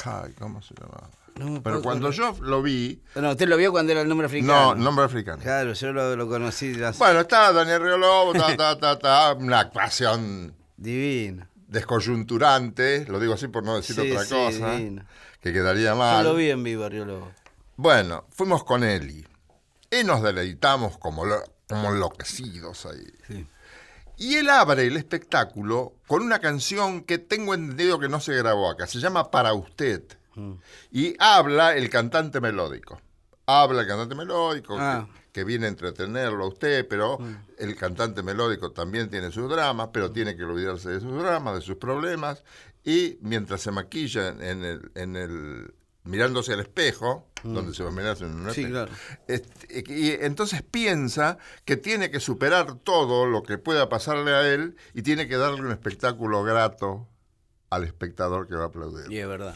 [0.04, 1.10] Ay, ¿cómo se llamaba?
[1.38, 4.74] No Pero cuando yo lo vi, No, usted lo vio cuando era el nombre africano.
[4.74, 5.42] no, nombre africano.
[5.42, 6.74] Claro, yo lo, lo conocí.
[6.74, 11.46] las- Bueno, está Daniel Río Lobo, ta, ta, ta, ta, una actuación Divino.
[11.68, 14.78] descoyunturante, lo digo así por no decir Sí, otra sí, cosa,
[15.40, 16.24] que quedaría Yo mal.
[16.24, 17.30] lo vi en vivo, Río Lobo.
[17.76, 19.26] Bueno, fuimos con Eli
[19.90, 23.06] y nos deleitamos como, lo- como enloquecidos ahí.
[23.28, 23.46] Sí.
[24.20, 28.68] Y él abre el espectáculo con una canción que tengo entendido que no se grabó
[28.70, 30.02] acá, se llama Para Usted.
[30.38, 30.52] Mm.
[30.92, 33.00] Y habla el cantante melódico.
[33.46, 35.06] Habla el cantante melódico Ah.
[35.08, 35.12] Mm.
[35.12, 37.18] que, que viene a entretenerlo a usted, pero
[37.58, 41.60] el cantante melódico también tiene sus dramas, pero tiene que olvidarse de sus dramas, de
[41.60, 42.42] sus problemas.
[42.84, 45.74] Y mientras se maquilla en el, en el
[46.04, 48.50] mirándose al espejo, donde se va a mirar en un Mm.
[48.50, 48.92] Sí, espejo, claro.
[49.28, 54.74] este, y entonces piensa que tiene que superar todo lo que pueda pasarle a él
[54.94, 57.06] y tiene que darle un espectáculo grato
[57.70, 59.10] al espectador que va a aplaudir.
[59.10, 59.54] Y es verdad.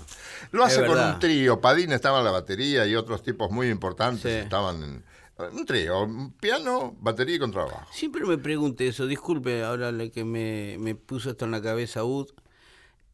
[0.50, 1.60] Lo hace con un trío.
[1.60, 4.28] Padín estaba en la batería y otros tipos muy importantes Sí.
[4.38, 5.04] estaban en
[5.52, 6.06] un trío,
[6.40, 7.86] piano, batería y contrabajo.
[7.92, 12.04] Siempre me pregunté eso, disculpe ahora le que me, me puso esto en la cabeza
[12.04, 12.28] Ud.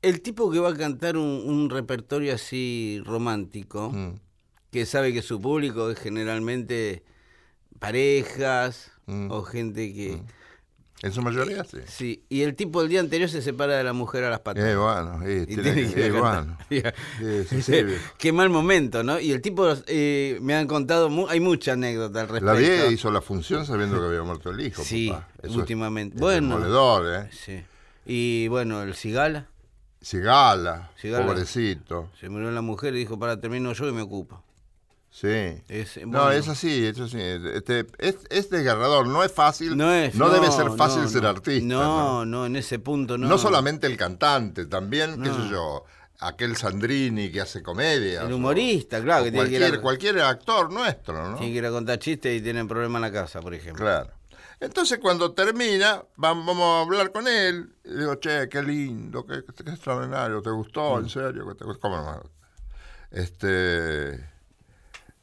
[0.02, 4.20] El tipo que va a cantar un, un repertorio así romántico, Mm.
[4.70, 7.02] que sabe que su público es generalmente
[7.78, 9.30] parejas Mm.
[9.30, 10.20] o gente que...
[11.02, 11.78] En su mayoría sí.
[11.86, 14.64] Sí, y el tipo el día anterior se separa de la mujer a las patas.
[14.64, 16.58] Eh, bueno, eh, Y tiene que- eh, bueno.
[17.48, 17.72] Sí, sí.
[18.18, 19.20] Qué mal momento, ¿no?
[19.20, 22.52] Y el tipo, eh, me han contado, mu- hay mucha anécdota al respecto.
[22.52, 24.82] La vieja hizo la función sabiendo que había muerto el hijo.
[24.82, 25.28] Sí, papá.
[25.42, 26.16] Eso últimamente.
[26.16, 26.56] es Bueno.
[26.56, 27.30] demoledor, ¿eh?
[27.32, 27.62] Sí.
[28.04, 29.46] Y bueno, el Cigala
[30.02, 31.26] Cigala, Cigala.
[31.26, 32.08] pobrecito.
[32.20, 34.42] se murió la mujer y dijo, para, termino yo y me ocupo.
[35.10, 35.62] Sí.
[35.68, 37.18] Es, No, bueno, es así, es así.
[37.20, 39.76] Este, es, es desgarrador, no es fácil.
[39.76, 41.28] No, es, debe ser fácil no, ser no.
[41.28, 41.66] artista.
[41.66, 43.26] No, no, en ese punto no.
[43.26, 45.36] No solamente el cantante, también, qué No.
[45.44, 45.84] sé yo,
[46.20, 48.22] aquel Sandrini que hace comedia.
[48.22, 51.36] El humorista, claro, que tiene que ir cualquier, a- cualquier actor nuestro, ¿no?
[51.36, 53.84] Tienen que ir a contar chistes y tienen problema en la casa, por ejemplo.
[53.84, 54.10] Claro.
[54.60, 57.74] Entonces cuando termina, vam- vamos a hablar con él.
[57.84, 60.96] Y digo, che, qué lindo, qué, qué extraordinario, ¿te gustó?
[60.96, 61.04] Mm.
[61.04, 61.56] ¿En serio?
[61.80, 62.22] ¿Cómo no?
[63.10, 64.20] Este,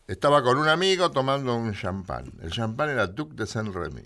[0.08, 2.32] estaba con un amigo tomando un champán.
[2.42, 4.04] El champán era Duc de Saint-Remy.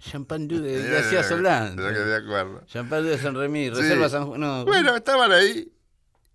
[0.00, 1.76] Champán du de García Soldán.
[1.76, 2.62] De acuerdo.
[2.66, 3.70] Champán du de San Remy, Sí.
[3.82, 4.40] Reserva San Juan.
[4.40, 5.72] No, Bueno, estaban ahí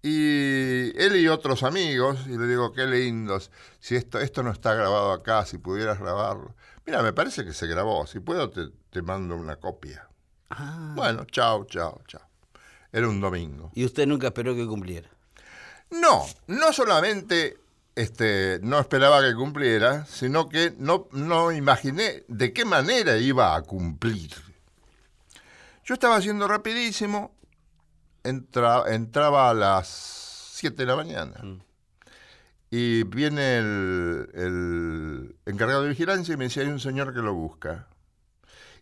[0.01, 4.73] y él y otros amigos, y le digo, qué lindos, si esto, esto no está
[4.73, 6.55] grabado acá, si pudieras grabarlo.
[6.85, 10.07] Mira, me parece que se grabó, si puedo te, te mando una copia.
[10.49, 10.93] Ah.
[10.95, 12.21] Bueno, chao, chao, chao.
[12.91, 13.71] Era un domingo.
[13.73, 15.09] Y usted nunca esperó que cumpliera.
[15.89, 17.57] No, no solamente
[17.97, 23.61] este, no esperaba que cumpliera, sino que no, no imaginé de qué manera iba a
[23.63, 24.31] cumplir.
[25.83, 27.35] Yo estaba haciendo rapidísimo,
[28.23, 29.87] entra- entraba a las
[30.53, 31.33] 7 de la mañana.
[32.69, 37.33] Y viene el, el encargado de vigilancia y me dice, hay un señor que lo
[37.33, 37.87] busca.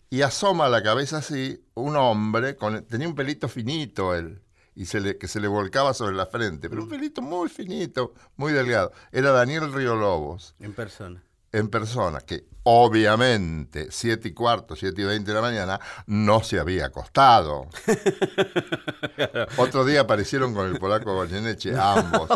[0.10, 4.42] Y asoma la cabeza así, un hombre, con, tenía un pelito finito él,
[4.76, 8.14] y se le, que se le volcaba sobre la frente, pero un pelito muy finito,
[8.36, 8.92] muy delgado.
[9.12, 11.24] Era Daniel Río Lobos, En persona.
[11.52, 16.60] en persona, que obviamente, siete y cuarto, siete y veinte de la mañana, no se
[16.60, 17.68] había acostado.
[19.58, 22.28] Otro día aparecieron con el polaco Goyeneche, ambos,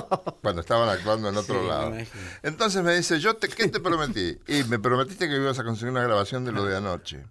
[0.41, 1.93] cuando estaban actuando en otro Sí, lado.
[2.43, 4.37] Entonces me dice, yo te, ¿qué te prometí?
[4.47, 7.25] Y me prometiste que ibas a conseguir una grabación de lo de anoche.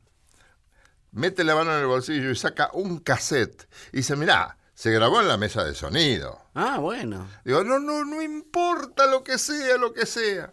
[1.12, 3.68] mete la mano en el bolsillo y saca un cassette.
[3.92, 6.40] Y dice, mirá, se grabó en la mesa de sonido.
[6.54, 7.26] Ah, bueno.
[7.44, 10.52] Digo, no, no, no importa lo que sea, lo que sea.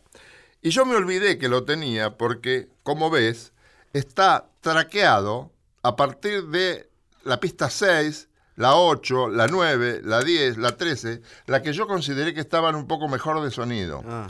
[0.63, 3.53] Y yo me olvidé que lo tenía porque, como ves,
[3.93, 5.51] está traqueado
[5.83, 6.89] a partir de
[7.23, 12.33] la pista 6, la 8, la 9, la 10, la 13, la que yo consideré
[12.33, 14.03] que estaban un poco mejor de sonido.
[14.07, 14.27] Ah.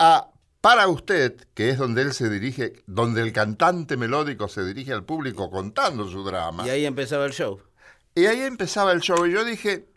[0.00, 0.28] A
[0.60, 5.04] Para usted, que es donde él se dirige, donde el cantante melódico se dirige al
[5.04, 6.66] público contando su drama.
[6.66, 7.60] Y ahí empezaba el show.
[8.16, 9.88] Y ahí empezaba el show y yo dije,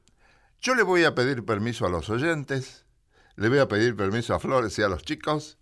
[0.62, 2.86] yo le voy a pedir permiso a los oyentes,
[3.38, 5.58] le voy a pedir permiso a Flores y a los chicos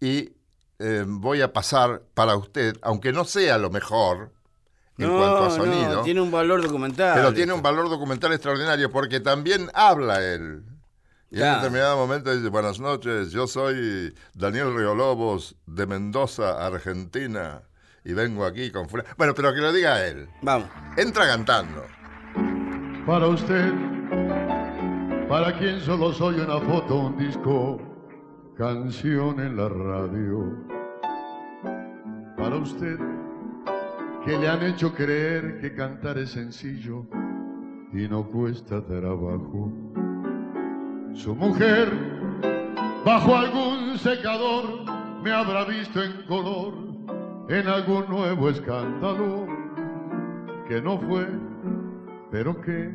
[0.00, 0.32] y
[0.78, 4.32] eh, voy a pasar para usted, aunque no sea lo mejor
[4.96, 7.14] en no, cuanto a no, sonido, tiene un valor documental.
[7.14, 10.64] pero tiene un valor documental extraordinario porque también habla él.
[11.30, 11.56] Y en Claro.
[11.56, 17.60] un determinado momento dice, buenas noches, yo soy Daniel Riolobos de Mendoza, Argentina,
[18.02, 18.88] y vengo aquí con...
[18.88, 19.04] fula-".
[19.18, 20.26] Bueno, pero que lo diga él.
[20.40, 20.70] Vamos.
[20.96, 21.84] Entra cantando.
[23.08, 23.72] Para usted,
[25.30, 27.80] para quien solo soy una foto, un disco,
[28.54, 30.54] canción en la radio.
[32.36, 32.98] Para usted,
[34.26, 37.06] que le han hecho creer que cantar es sencillo
[37.94, 39.72] y no cuesta trabajo.
[41.14, 41.88] Su mujer,
[43.06, 44.84] bajo algún secador,
[45.22, 46.74] me habrá visto en color
[47.48, 49.46] en algún nuevo escándalo
[50.68, 51.26] que no fue
[52.30, 52.90] pero que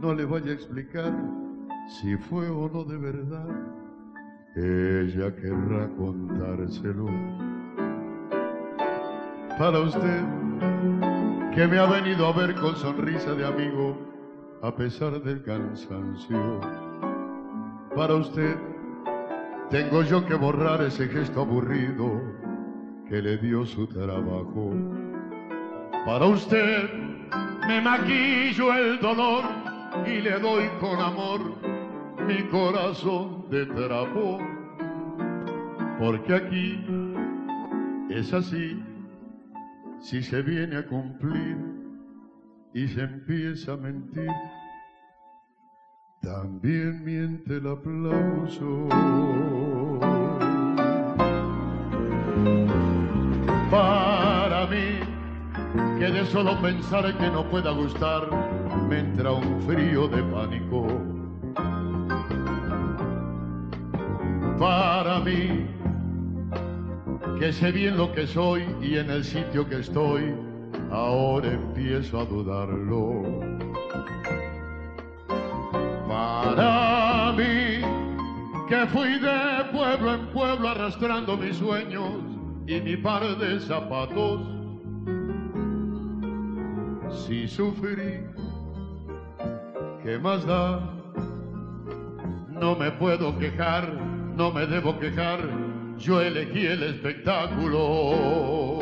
[0.00, 1.12] no le vaya a explicar
[1.88, 3.48] si fue o no de verdad.
[4.54, 7.06] Ella querrá contárselo.
[9.58, 10.22] Para usted,
[11.54, 13.96] que me ha venido a ver con sonrisa de amigo,
[14.62, 16.60] a pesar del cansancio.
[17.96, 18.56] Para usted,
[19.70, 22.22] tengo yo que borrar ese gesto aburrido
[23.08, 24.72] que le dio su trabajo.
[26.04, 27.07] Para usted,
[27.66, 29.44] me maquillo el dolor
[30.06, 31.40] y le doy con amor
[32.26, 34.38] mi corazón de trapo.
[35.98, 36.84] Porque aquí
[38.10, 38.82] es así,
[40.00, 41.56] si se viene a cumplir
[42.74, 44.30] y se empieza a mentir,
[46.20, 48.88] también miente el aplauso.
[55.98, 58.28] Que de solo pensar que no pueda gustar
[58.88, 60.86] me entra un frío de pánico.
[64.58, 65.66] Para mí,
[67.40, 70.34] que sé bien lo que soy y en el sitio que estoy,
[70.92, 73.22] ahora empiezo a dudarlo.
[76.06, 77.82] Para mí,
[78.68, 82.12] que fui de pueblo en pueblo arrastrando mis sueños
[82.68, 84.57] y mi par de zapatos
[87.10, 88.20] si sufrí,
[90.02, 90.80] ¿qué más da?
[92.50, 93.92] No me puedo quejar,
[94.36, 95.40] no me debo quejar,
[95.98, 98.78] yo elegí el espectáculo.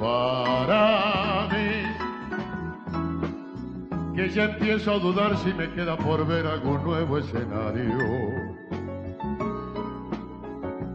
[0.00, 1.82] Para mí,
[4.14, 7.98] que ya empiezo a dudar si me queda por ver algún nuevo escenario.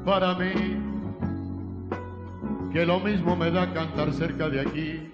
[0.03, 0.84] Para mí,
[2.75, 5.09] que lo mismo me da cantar cerca de aquí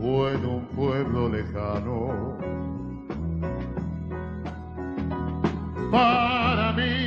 [0.00, 2.36] o en un pueblo lejano.
[5.92, 7.06] Para mí,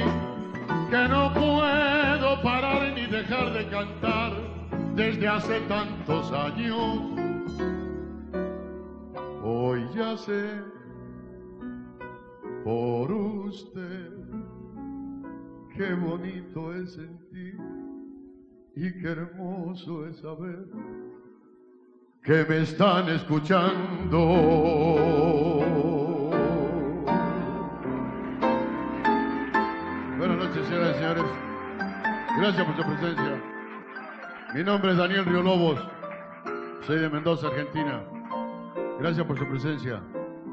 [0.89, 4.32] que no puedo parar ni dejar de cantar
[4.95, 7.00] desde hace tantos años.
[9.43, 10.62] Hoy ya sé
[12.64, 14.14] por usted
[15.76, 17.19] qué bonito es sentir
[18.76, 20.66] y qué hermoso es saber
[22.24, 24.20] que me están escuchando.
[30.18, 31.24] Buenas noches, señoras y señores.
[32.38, 33.44] Gracias por su presencia.
[34.54, 35.80] Mi nombre es Daniel Río Lobos.
[36.86, 38.04] Soy de Mendoza, Argentina.
[39.00, 40.02] Gracias por su presencia.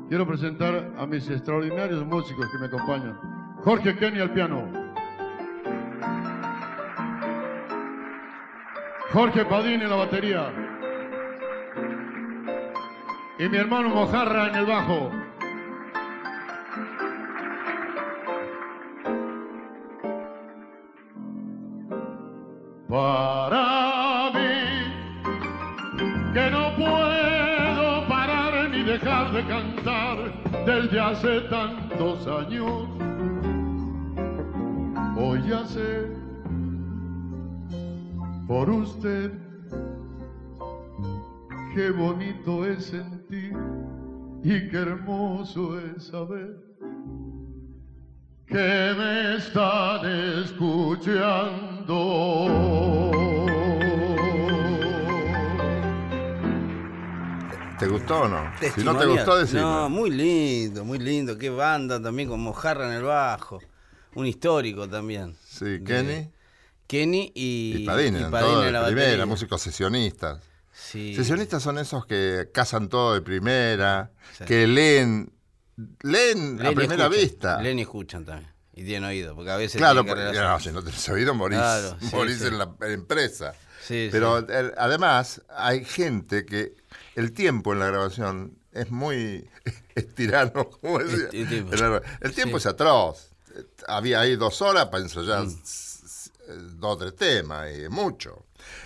[0.09, 3.19] Quiero presentar a mis extraordinarios músicos que me acompañan.
[3.64, 4.86] Jorge Kenny al piano.
[9.17, 10.53] Jorge Padín en la batería.
[13.39, 15.11] Y mi hermano Mojarra en el bajo.
[22.91, 24.55] Para mí,
[26.35, 30.19] que no puedo parar ni dejar de cantar
[30.67, 32.87] desde hace tantos años.
[35.17, 36.26] Hoy ya sé
[38.47, 39.32] por usted
[41.74, 43.53] qué bonito es sentir
[44.42, 46.57] y qué hermoso es saber
[48.47, 50.07] que me están
[50.40, 51.90] escuchando.
[57.78, 58.53] ¿Te gustó o no?
[58.74, 59.61] Si no te gustó, decime.
[59.61, 61.36] No, muy lindo, muy lindo.
[61.36, 63.59] Qué banda también con Mojarra en el bajo.
[64.14, 65.34] Un histórico también.
[65.44, 66.36] Sí, Kenny
[66.87, 69.26] Kenny y, y Padín, y Padín todo de la primera, batería.
[69.26, 70.41] músicos sesionistas.
[70.72, 71.14] Sí.
[71.16, 74.45] Sesionistas son esos que cazan todo de primera, Sí.
[74.45, 75.32] que leen,
[76.03, 77.62] leen a Leen y primera escuchan, vista.
[77.62, 78.51] Leen y escuchan también.
[78.74, 79.78] Y tienen oído, porque a veces.
[79.78, 83.55] Claro, porque no, si no tenés oído morís, Claro, sí, morís en la empresa.
[83.82, 86.74] Sí, Pero el- además hay gente que
[87.14, 89.49] el tiempo en la grabación es muy
[89.95, 91.28] es tirano, como decía.
[91.32, 91.72] El tiempo.
[91.74, 92.53] El.
[92.53, 92.57] Mm.
[92.57, 93.30] es atroz.
[93.89, 95.57] Había ahí dos horas para ensayar s-
[96.74, 98.44] dos o tres temas, y mucho.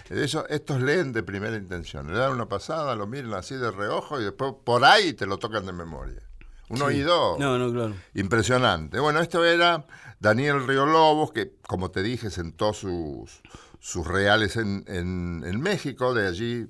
[0.09, 2.11] De eso, estos leen de primera intención.
[2.13, 5.39] Le dan una pasada, lo miran así de reojo y después por ahí te lo
[5.39, 6.21] tocan de memoria.
[6.69, 7.95] Un oído No, no, claro.
[8.15, 9.01] Impresionante.
[9.01, 9.87] Bueno, esto era
[10.21, 13.41] Daniel Río Lobos, que como te dije, sentó sus,
[13.81, 16.67] sus reales en, en- en México, de allí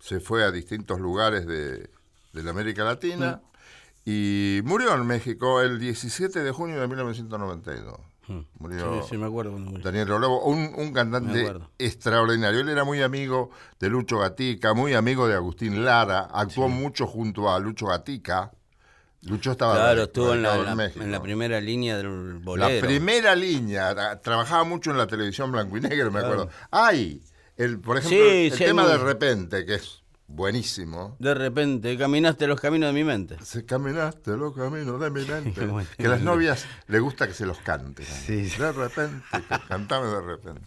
[0.00, 1.90] se fue a distintos lugares de,
[2.32, 3.42] de la América Latina
[4.04, 8.00] y murió en México el 17 de junio de 1992.
[8.58, 9.84] Murió Sí, sí, me acuerdo cuando murió.
[9.84, 12.60] Daniel Río Lobos, un, cantante extraordinario.
[12.60, 17.50] Él era muy amigo de Lucho Gatica, muy amigo de Agustín Lara, actuó mucho junto
[17.50, 18.52] a Lucho Gatica.
[19.22, 21.04] Lucho estaba Claro, estuvo en la, en la- México.
[21.04, 22.86] en la primera línea del La bolero.
[22.86, 26.48] primera línea, tra- trabajaba mucho en la televisión blanco y negro, me acuerdo.
[26.72, 27.22] Ay,
[27.56, 30.01] el, por ejemplo, el tema muy- de repente, que es
[30.34, 31.16] buenísimo.
[31.18, 33.36] De repente caminaste los caminos de mi mente.
[33.44, 35.66] Se caminaste los caminos de mi mente.
[35.66, 35.88] Bueno.
[35.96, 38.04] que a las novias le gusta que se los cante.
[38.04, 38.58] Sí, sí.
[38.60, 39.22] De repente,
[39.68, 40.60] cantame de repente.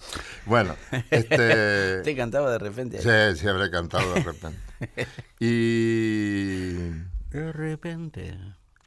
[0.46, 0.76] Bueno,
[1.10, 2.02] este.
[2.04, 3.02] Te cantaba de repente.
[3.02, 4.60] Sí, sí, habré cantado de repente.
[5.40, 6.74] Y.
[7.32, 8.38] De repente.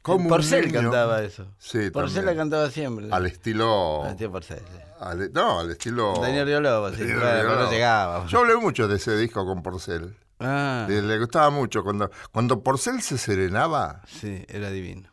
[0.03, 0.81] Como Porcel niño.
[0.83, 1.47] cantaba eso.
[1.59, 3.09] Sí, Porcel la cantaba siempre.
[3.11, 4.07] Al estilo.
[4.17, 4.59] Tío Porcel.
[4.61, 4.79] sí.
[5.01, 6.15] al- no, al estilo.
[6.21, 7.73] Daniel Río Lobo, sí, Daniel bueno, Río pero no Lobo.
[7.73, 8.27] llegaba.
[8.27, 10.17] Yo hablé mucho de ese disco con Porcel.
[10.41, 11.83] Ah, Le, gustaba mucho.
[11.83, 15.09] Cuando, cuando Porcel se serenaba, sí, era divino.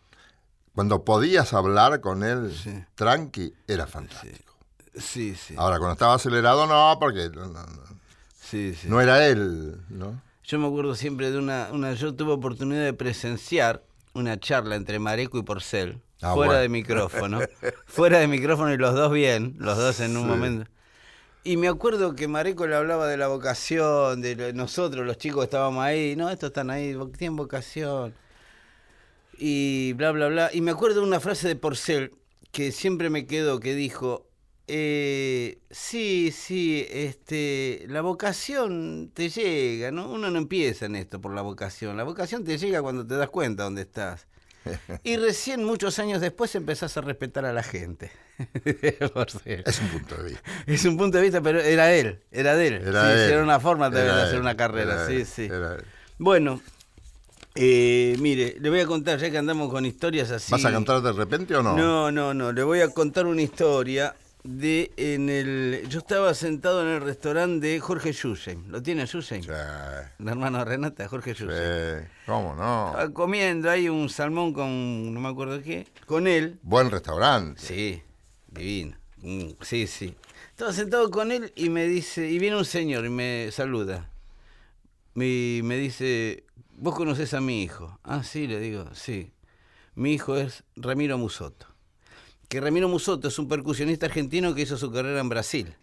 [0.73, 2.83] cuando podías hablar con él Sí.
[2.95, 4.53] tranqui, era fantástico.
[4.95, 5.55] Sí, sí.
[5.57, 7.99] Ahora, cuando estaba acelerado, no, porque no, no- no-
[8.39, 8.87] sí, sí.
[8.87, 10.21] no era él, ¿no?
[10.43, 11.93] Yo me acuerdo siempre de una, una.
[11.93, 16.01] Yo tuve oportunidad de presenciar una charla entre Mareco y Porcel.
[16.21, 16.61] Ah, fuera bueno.
[16.61, 17.39] de micrófono.
[17.87, 20.29] fuera de micrófono y los dos bien, los dos en un Sí.
[20.29, 20.71] momento.
[21.45, 25.45] Y me acuerdo que Mareco le hablaba de la vocación, de nosotros, los chicos que
[25.45, 26.15] estábamos ahí.
[26.15, 28.15] No, estos están ahí, tienen vocación.
[29.37, 30.49] Y bla, bla, bla.
[30.51, 32.15] Y me acuerdo una frase de Porcel
[32.51, 34.27] que siempre me quedó, que dijo,
[34.67, 40.11] eh, sí, sí, este, la vocación te llega, ¿no?
[40.11, 41.95] Uno no empieza en esto por la vocación.
[41.95, 44.25] La vocación te llega cuando te das cuenta dónde estás.
[45.03, 48.09] Y recién, muchos años después, empezás a respetar a la gente.
[48.65, 50.41] Es un punto de vista.
[50.65, 52.73] Es un punto de vista, pero era él, era de él.
[52.85, 53.31] Era Sí, sí, él.
[53.31, 55.49] era una forma Era de hacer él, una carrera, era sí, él, sí.
[56.17, 56.61] Bueno,
[57.55, 60.51] eh, mire, le voy a contar, ya que andamos con historias así.
[60.51, 61.75] ¿Vas a cantar de repente o no?
[61.77, 65.87] No, no, no, le voy a contar una historia de en el.
[65.89, 68.67] Yo estaba sentado en el restaurante de Jorge Yusheim.
[68.69, 69.41] ¿Lo tiene Yusheim?
[69.41, 69.49] Sí,
[70.19, 71.49] El hermano de Renata, Jorge Yusheim.
[72.01, 72.89] sí, ¿Cómo no?
[72.89, 76.59] Estaba comiendo ahí un salmón con no me acuerdo qué, con él.
[76.61, 77.61] Buen restaurante.
[77.61, 78.03] Sí,
[78.55, 78.97] divino.
[79.21, 80.15] Mm, Sí, sí.
[80.51, 84.09] Estaba sentado con él y me dice, y viene un señor y me saluda.
[85.15, 86.43] Y me dice,
[86.77, 87.99] vos conocés a mi hijo.
[88.03, 89.31] Ah, sí, le digo, sí.
[89.95, 91.67] Mi hijo es Ramiro Musoto.
[92.49, 95.75] Que Ramiro Musoto es un percusionista argentino que hizo su carrera en Brasil.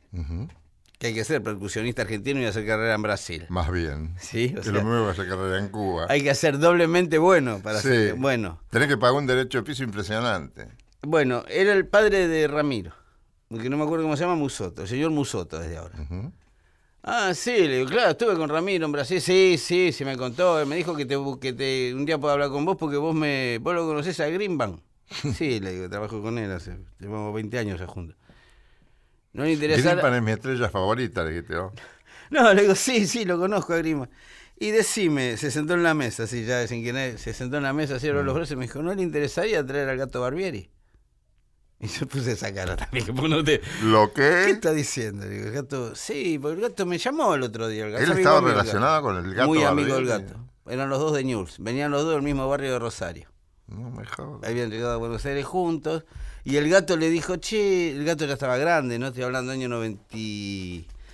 [0.98, 3.46] Que hay que ser percusionista argentino y hacer carrera en Brasil.
[3.48, 4.14] Más bien.
[4.20, 6.06] Sí, o que sea, lo mismo que hacer carrera en Cuba.
[6.08, 7.88] hay que ser doblemente bueno para Sí.
[7.88, 8.14] hacer.
[8.14, 10.68] Bueno, Tenés que pagar un derecho de piso impresionante.
[11.02, 12.92] Bueno, era el padre de Ramiro.
[13.50, 14.82] Que no me acuerdo cómo se llama, Musoto.
[14.82, 15.94] El señor Musoto desde ahora.
[17.02, 20.64] Ah, sí, le digo, claro, estuve con Ramiro en Brasil, sí, sí, sí me contó,
[20.66, 23.58] me dijo que te, que te un día puedo hablar con vos porque vos me,
[23.60, 24.80] vos lo conocés a Greenbank.
[25.36, 28.16] Sí, le digo, trabajo con él hace, llevamos 20 años ya juntos.
[29.32, 29.90] No le interesa.
[29.90, 31.72] Grimpan es mi estrella favorita, le dijiste vos.
[32.30, 34.10] No, le digo, sí, sí, lo conozco a Greenbank.
[34.58, 37.64] Y decime, se sentó en la mesa, así ya sin que nadie- se sentó en
[37.64, 40.20] la mesa, así abrió los brazos y me dijo, ¿no le interesaría traer al gato
[40.20, 40.70] Barbieri?
[41.82, 43.60] Y yo puse esa cara también, uno te...
[43.82, 44.50] ¿Lo ¿Qué que?
[44.52, 45.26] está diciendo?
[45.28, 47.84] Digo, el gato, sí, porque el gato me llamó el otro día.
[47.86, 50.34] El gato Él estaba relacionado con el gato Muy amigo del gato.
[50.68, 51.56] Eran los dos de News.
[51.58, 53.28] Venían los dos del mismo barrio de Rosario.
[53.66, 54.48] No me jodas.
[54.48, 56.04] Habían llegado a Buenos Aires juntos.
[56.44, 59.08] Y el gato le dijo, che, el gato ya estaba grande, ¿no?
[59.08, 60.04] Estoy hablando año 90,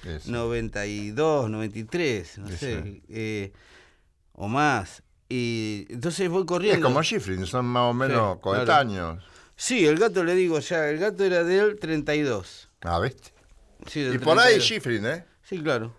[0.04, 0.30] Eso.
[0.30, 2.56] 92, 93, no Eso.
[2.58, 3.02] sé.
[3.08, 3.52] Eh,
[4.32, 5.02] o más.
[5.30, 6.86] Y entonces voy Es corriendo.
[6.86, 9.22] como Schifrin, son más o menos Sí, coetáneos.
[9.60, 12.68] Sí, el gato le digo ya, el gato era del 32.
[12.82, 13.32] Ah, ¿viste?
[13.88, 14.64] Sí, del Y por ahí 32.
[14.64, 15.24] Schifrin, ¿eh?
[15.42, 15.96] Sí, claro.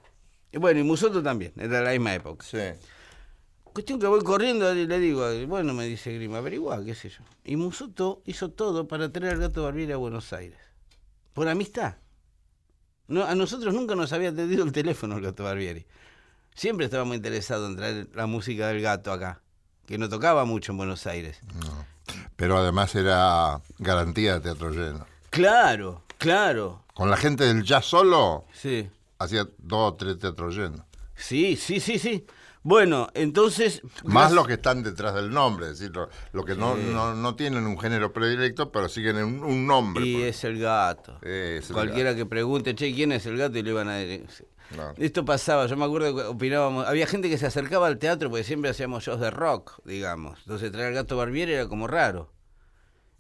[0.54, 2.46] Y bueno, y Musoto también, era la misma época.
[2.46, 2.58] Sí.
[3.66, 7.26] Cuestión que voy corriendo y le digo, bueno, me dice Grima, averigua, qué sé yo.
[7.44, 10.60] Y Musoto hizo todo para traer al gato Barbieri a Buenos Aires.
[11.34, 11.98] Por amistad.
[13.08, 15.86] No, a nosotros nunca nos había atendido el teléfono el gato Barbieri.
[16.56, 19.42] Siempre estábamos interesados en traer la música del gato acá,
[19.86, 21.42] que no tocaba mucho en Buenos Aires.
[22.36, 25.06] Pero además era garantía de teatro lleno.
[25.30, 26.84] Claro, claro.
[26.94, 28.90] Con la gente del jazz solo, Sí.
[29.20, 30.82] hacía dos o tres teatros llenos.
[31.16, 32.26] Sí, sí, sí, sí.
[32.62, 33.82] Bueno, entonces...
[34.04, 37.36] Más los que están detrás del nombre, es decir, lo, lo que no, no, no
[37.36, 40.06] tienen un género predilecto, pero siguen un, un nombre.
[40.06, 41.18] Y es el gato.
[41.22, 43.58] Es el Cualquiera que pregunte, che, ¿quién es el gato?
[43.58, 44.28] Y le iban a decir.
[44.74, 44.94] Claro.
[44.98, 48.44] Esto pasaba, yo me acuerdo que opinábamos, había gente que se acercaba al teatro porque
[48.44, 50.40] siempre hacíamos shows de rock, digamos.
[50.42, 52.32] Entonces traer al gato Barbieri era como raro.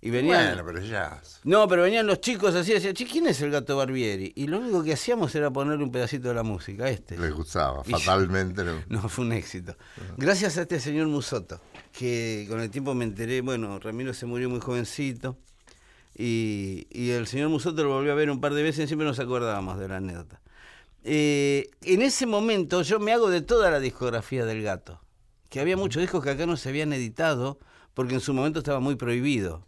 [0.02, 0.56] Y venían.
[0.56, 1.41] Bueno, pero jazz.
[1.43, 4.32] No, pero venían los chicos así decían, che, ¿quién es el gato Barbieri?
[4.34, 7.18] Y lo único que hacíamos era ponerle un pedacito de la música, a este.
[7.18, 8.64] Les gustaba, Y- fatalmente.
[8.64, 9.76] le- No, fue un éxito.
[10.16, 11.60] Gracias a este señor Musoto,
[11.91, 15.36] que con el tiempo me enteré, bueno, Ramiro se murió muy jovencito,
[16.18, 19.08] y, y el señor Musoto lo volvió a ver un par de veces y siempre
[19.08, 20.39] nos acordábamos de la anécdota.
[21.04, 25.02] Eh, en ese momento yo me hago de toda la discografía del gato,
[25.50, 27.60] que había muchos discos que acá no se habían editado,
[27.93, 29.66] porque en su momento estaba muy prohibido.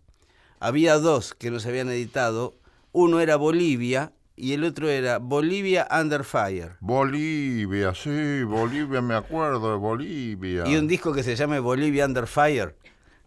[0.59, 2.57] Había dos que no se habían editado,
[2.91, 6.77] uno era Bolivia y el otro era Bolivia Under Fire.
[6.79, 10.63] Bolivia, sí, Bolivia, me acuerdo de Bolivia.
[10.67, 12.75] Y un disco que se llame Bolivia Under Fire.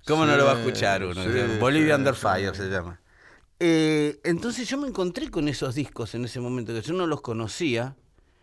[0.06, 1.22] ¿Cómo no lo va a escuchar uno?
[1.22, 2.14] sí, Bolivia sí, Under.
[2.14, 3.00] Fire se llama.
[3.60, 7.20] Eh, entonces yo me encontré con esos discos en ese momento, que yo no los
[7.20, 7.96] conocía,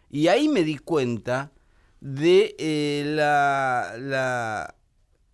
[0.09, 1.51] y ahí me di cuenta
[1.99, 4.75] de eh, la, la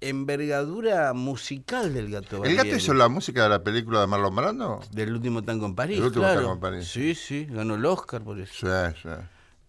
[0.01, 4.79] envergadura musical del gato ¿El gato hizo la música de la película de Marlon Brando?
[4.91, 6.41] Del último tango en París, El último claro.
[6.41, 6.87] tango en París.
[6.87, 8.53] Sí, sí, ganó el Oscar por eso.
[8.53, 9.09] Sí, sí.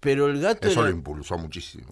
[0.01, 1.89] Pero el gato Eso era- lo impulsó muchísimo.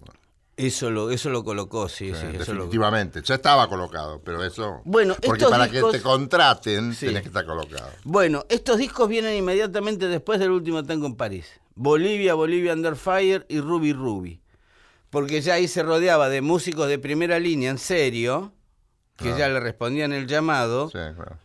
[0.56, 3.20] Eso lo, eso lo colocó, sí, Sí, sí, eso lo- definitivamente.
[3.22, 4.80] Ya estaba colocado, pero eso.
[4.84, 7.06] Bueno, Porque para discos- que te contraten, Sí.
[7.06, 7.90] tenés que estar colocado.
[8.04, 11.46] Bueno, estos discos vienen inmediatamente después del último tango en París.
[11.74, 14.40] Bolivia, Bolivia Under Fire y Ruby Ruby.
[15.10, 18.52] Porque ya ahí se rodeaba de músicos de primera línea, en serio,
[19.16, 21.38] que ya le respondían el llamado, Sí, claro.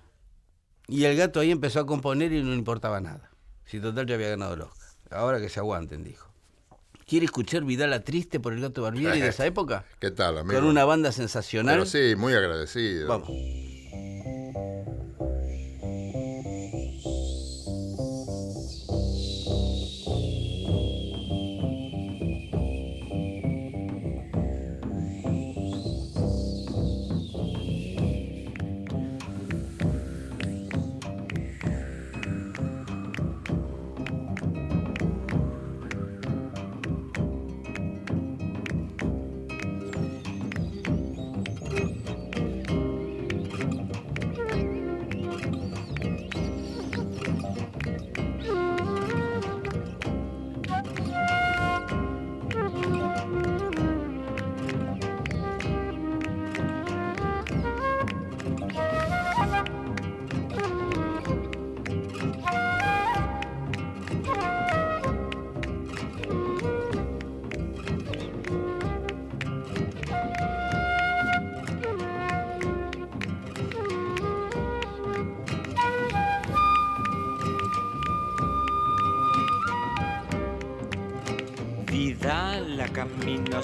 [0.88, 3.30] y el gato ahí empezó a componer y no le importaba nada.
[3.66, 4.88] Si total ya había ganado el Oscar.
[5.12, 6.31] Ahora que se aguanten, dijo.
[7.12, 9.84] ¿Quiere escuchar Vidala Triste por el gato Barbieri de esa época?
[10.00, 10.58] ¿Qué tal, amigo?
[10.58, 11.76] Con una banda sensacional.
[11.76, 13.10] Pero sí, muy agradecido.
[13.10, 13.28] Vamos.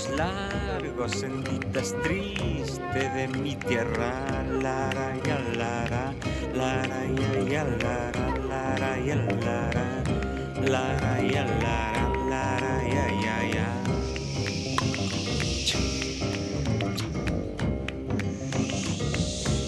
[0.05, 6.13] Largos, senditas triste de mi tierra, lara ya lara,
[6.53, 7.01] lara
[7.65, 8.11] lara,
[8.47, 10.03] lara ya lara,
[10.61, 13.69] lara ya lara, lara ya ya ya.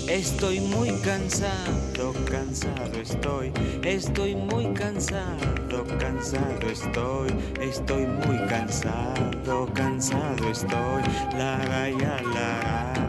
[0.08, 1.89] Estoy muy cansado,
[2.30, 3.52] cansado estoy,
[3.84, 11.04] estoy muy cansado, cansado estoy, estoy muy cansado, cansado estoy.
[11.38, 13.09] La ra ya la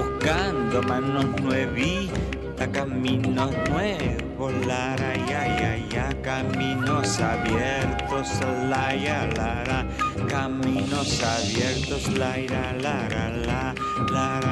[0.00, 8.28] buscando manos nuevitas, caminos nuevos, lara, ya, ya, ya, caminos abiertos,
[8.68, 9.86] laia, lara,
[10.28, 13.74] caminos abiertos, laira, lara, la,
[14.10, 14.49] lara.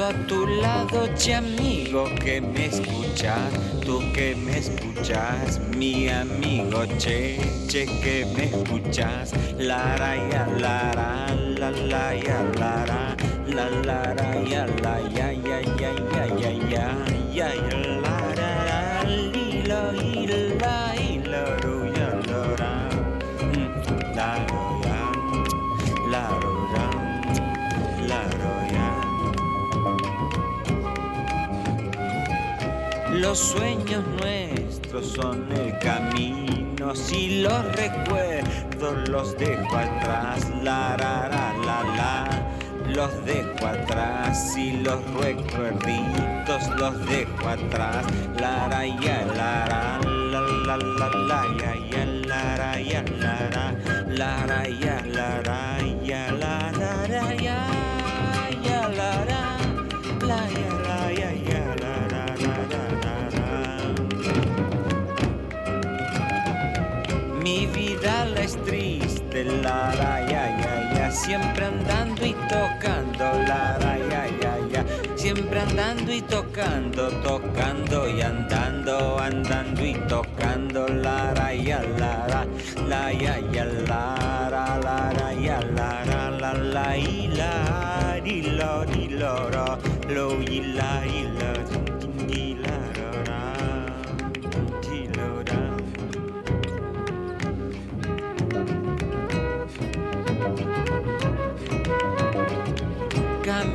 [0.00, 3.52] A tu lado, che amigo que me escuchas,
[3.84, 7.38] tú que me escuchas, mi amigo che,
[7.68, 11.26] che que me escuchas, la ra ya la ra,
[11.58, 16.50] la la ya la ra, la la ra ya la ya ya ya ya ya
[17.34, 17.99] ya ya
[33.20, 41.52] Los sueños nuestros son el camino, si los recuerdos los dejo atrás, la la la
[41.66, 48.06] la la, los dejo atrás, y los recuerditos los dejo atrás,
[48.40, 50.00] la ra ya la ra,
[50.32, 53.74] la la la la ya ya la ra ya la ra,
[54.08, 57.68] la ra ya la ra ya la ra ya
[58.88, 59.58] la la
[60.26, 60.69] la ya
[69.42, 73.78] triste, la ra ya ya ya, siempre andando y tocando, la
[74.10, 74.84] ya ya ya,
[75.16, 82.46] siempre andando y tocando, tocando y andando, andando y tocando, la ya la
[82.88, 84.16] la ya ya la
[84.50, 89.78] la ra ya la ra, la la y la di lo di lo ro,
[90.08, 91.39] lo y la y la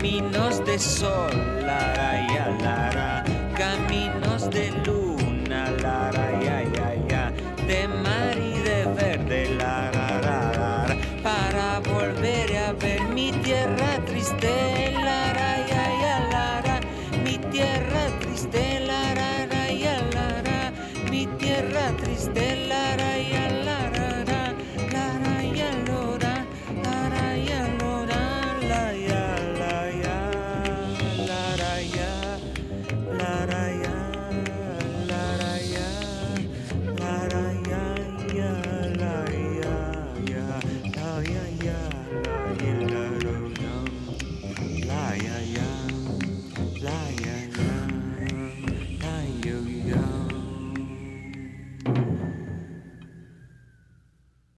[0.06, 1.32] Caminos de sol,
[1.66, 3.05] la ra, ya, la